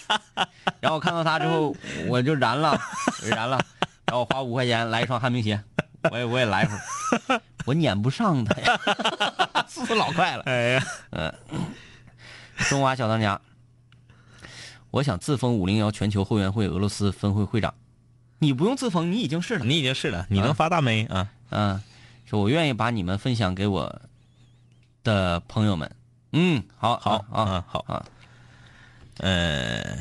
[0.80, 1.74] 然后我看到他之后，
[2.08, 2.78] 我就燃了，
[3.24, 3.58] 燃了。
[4.06, 5.62] 然后我花五块钱来一双旱冰鞋，
[6.10, 6.74] 我也我也来一会
[7.34, 8.80] 儿，我撵不上他呀，
[9.68, 10.42] 速度老快了。
[10.46, 10.84] 哎呀，
[12.68, 13.40] 中华小当家，
[14.90, 17.74] 我想自封五零幺全球后援会俄罗斯分会会长。
[18.38, 19.64] 你不用自封，你已经是了。
[19.64, 21.28] 你已经是了，你能发大霉啊？
[21.50, 21.82] 嗯，
[22.26, 24.00] 说我愿意把你们分享给我
[25.02, 25.90] 的朋友们。
[26.32, 28.06] 嗯，好，好啊，啊，好啊，
[29.18, 29.98] 呃，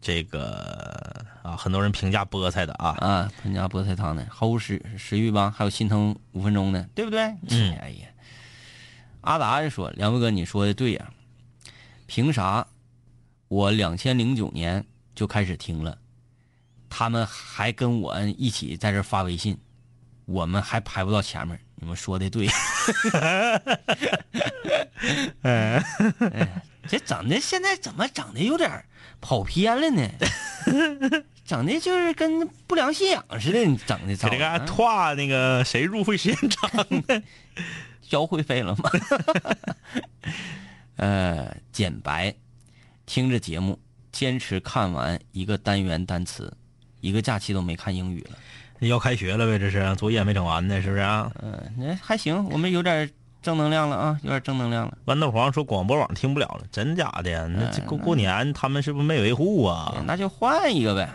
[0.00, 5.54] 这个啊，很多人评价菠菜的啊，啊，评价菠菜汤的，毫无食食欲吧？
[5.56, 7.20] 还有心疼五分钟的，对不对？
[7.48, 8.08] 嗯哎呀，
[9.20, 11.10] 阿达就说：“梁伟哥，你说的对呀、
[12.12, 12.66] 凭啥
[13.46, 14.84] 我两千零九年
[15.14, 15.96] 就开始听了，
[16.88, 19.56] 他们还跟我一起在这发微信，
[20.24, 21.60] 我们还排不到前面。
[21.76, 22.48] 你们说的对。
[25.42, 25.80] 哎，
[26.88, 28.84] 这整的现在怎么整的有点
[29.20, 30.02] 跑偏了呢？
[31.46, 36.68] 整的就是跟不良信仰似的，你整的咋这个啊拓那个谁入会时间长
[37.06, 37.22] 的？
[38.02, 38.90] 交会费了吗？
[41.00, 42.34] 呃，简白，
[43.06, 43.78] 听着节目，
[44.12, 46.52] 坚持看完一个单元单词，
[47.00, 48.86] 一个假期都没看英语了。
[48.86, 51.32] 要开学了呗，这是作业没整完呢，是不是啊？
[51.42, 53.08] 嗯、那还行，我们有点
[53.40, 54.98] 正能量了啊，有点正能量了。
[55.06, 57.46] 豌豆黄说广播网听不了了，真假的呀？
[57.46, 60.04] 那这过过年他们是不是没维护啊？
[60.06, 61.08] 那就换一个呗。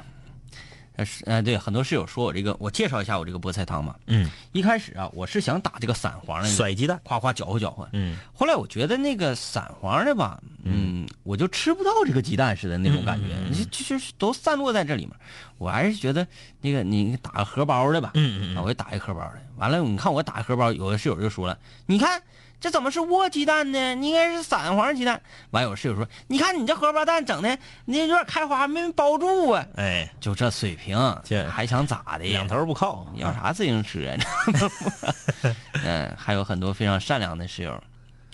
[0.97, 3.95] 呃是呃，对，很多室友说我这个，我介绍一下我这个菠菜汤嘛。
[4.07, 7.87] 嗯，一开始啊，我是想打这个散黄的，甩鸡蛋，夸夸搅和搅和。
[7.93, 15.15] 嗯，后来我觉得那个散黄的吧，嗯，我就吃不到这个鸡蛋似的那种感觉，你就就是都散落在这里面。
[15.57, 16.27] 我还是觉得
[16.61, 19.41] 那个你打个荷包的吧，嗯嗯啊，我就打一荷包的。
[19.57, 22.21] 完了，你看我打一荷包，有的室友就说了，你看
[22.59, 23.95] 这怎么是窝鸡蛋呢？
[23.95, 25.21] 你应该是散黄鸡蛋。
[25.51, 29.65] 完有室友说，你看你这荷包蛋整的，你有点开花没包住啊。
[29.75, 32.39] 哎，就这水平，这还想咋的呀？
[32.39, 35.53] 两头不靠，要啥自行车啊？
[35.85, 37.83] 嗯，还有很多非常善良的室友，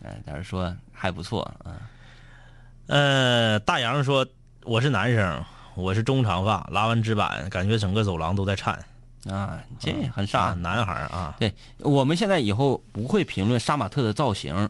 [0.03, 1.75] 嗯，但是说还不错啊。
[2.87, 4.25] 呃，大洋说
[4.63, 5.43] 我是男生，
[5.75, 8.79] 我是中长发，拉完直板，感觉整个走廊都在颤。
[9.29, 10.53] 啊，这很啊，傻。
[10.53, 14.69] 男孩儿啊，对，我们现在以后不会评论杀马特的造型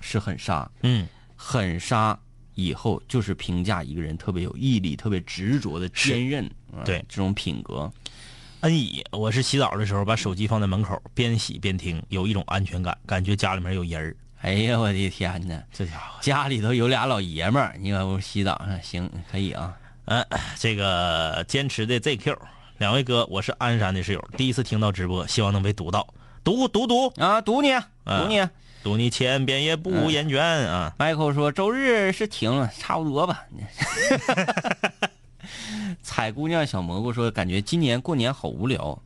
[0.00, 2.18] 是很杀，嗯，很杀
[2.54, 7.90] 以后就是评价一个人特别有毅力、特别执着的坚韧，啊对这种品格。
[8.60, 14.16] 恩乙，我是洗澡的时候把手机放在门口，边洗边听，有一种安全感，感觉家里面有人儿。
[14.42, 15.62] 哎呀，我的天哪！
[15.72, 19.76] 这家伙，家里头有俩老爷们儿，你看我洗澡上行可以啊。
[20.06, 20.26] 嗯、
[20.58, 22.36] 这个坚持的 ZQ，
[22.80, 27.72] 两位哥，我是鞍山的室友，第一次听到直播，希望能被读到，读读读啊，读你，
[28.04, 28.48] 嗯读你。
[28.82, 33.44] 读你千遍也不厌倦啊！Michael 说周日是停了，差不多吧。
[36.02, 38.98] 彩姑娘小蘑菇说，感觉今年过年好无聊。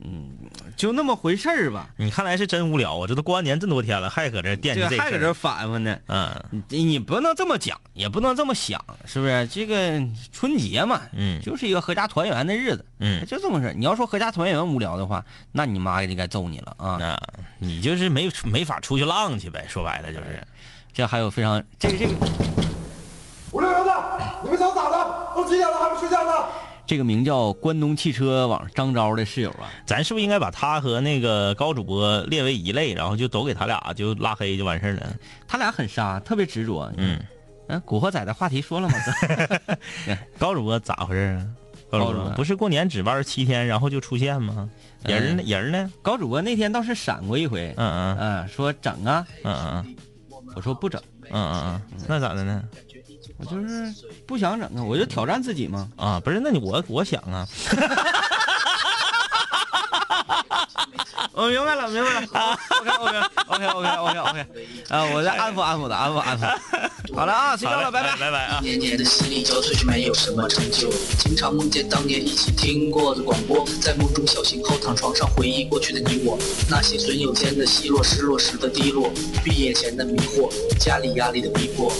[0.00, 0.30] 嗯，
[0.76, 1.88] 就那么回事儿吧。
[1.96, 3.06] 你看来是真无聊啊！
[3.06, 5.98] 这都过完年这么多天了，还搁这惦记还搁这反复呢。
[6.06, 6.34] 嗯
[6.68, 9.46] 你你不能这么讲，也不能这么想，是不是？
[9.48, 10.00] 这个
[10.32, 13.72] 春节嘛，嗯就是一个合家团圆的日子，嗯，就这么事儿。
[13.72, 16.96] 你要说合家团圆无聊的话，那你妈就该揍你了啊！
[17.00, 17.20] 那，
[17.58, 20.42] 你就是没没法出去浪去呗，说白了就是。
[20.90, 22.12] 这还有非常这个这个
[23.52, 23.92] 五六零的，
[24.42, 25.28] 你们想咋的？
[25.36, 26.32] 都几点了还不睡觉呢？
[26.88, 35.14] 这个名叫关东汽车网张昭的室友啊，咱是不是应该把他和那个高主播列为一类，然后就都给他俩就拉黑就完事儿了？
[35.46, 36.90] 他俩很傻，特别执着。
[36.96, 37.20] 嗯，
[37.66, 38.94] 嗯，古惑仔的话题说了吗？
[40.38, 41.46] 高主播咋回事啊？
[41.90, 44.70] 高主播播不是过年值班七天，然后就出现吗？
[45.04, 45.42] 人儿呢？
[45.46, 45.92] 人儿呢？
[46.00, 49.96] 高主播那天倒是闪过一回，嗯嗯嗯，说整啊，嗯嗯
[50.56, 50.98] 我说不整，
[51.30, 52.62] 嗯嗯嗯，那咋的呢？
[53.38, 53.94] 我就是
[54.26, 55.88] 不想整啊，我就挑战自己嘛。
[55.96, 57.46] 啊，不是，那你我我想啊，
[61.32, 62.26] 我明白了，明白了。
[62.80, 64.46] OK OK OK OK OK OK，
[64.88, 66.44] 啊，我再安抚安抚他，安抚安抚。
[67.14, 68.14] 好了啊，睡觉了，拜拜。
[68.16, 68.60] 拜拜啊！
[68.60, 70.90] 年年的洗礼交瘁，却没有什么成就。
[71.18, 76.36] 经常梦见当年一起听过的广播，在梦中小醒后躺床上回忆过去的你我，
[76.68, 79.10] 那些损友间的奚落，失落时的低落，
[79.44, 81.90] 毕业前的迷惑，家里压力的逼迫。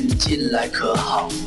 [0.00, 1.28] 你进来可好？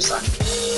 [0.00, 0.69] 三。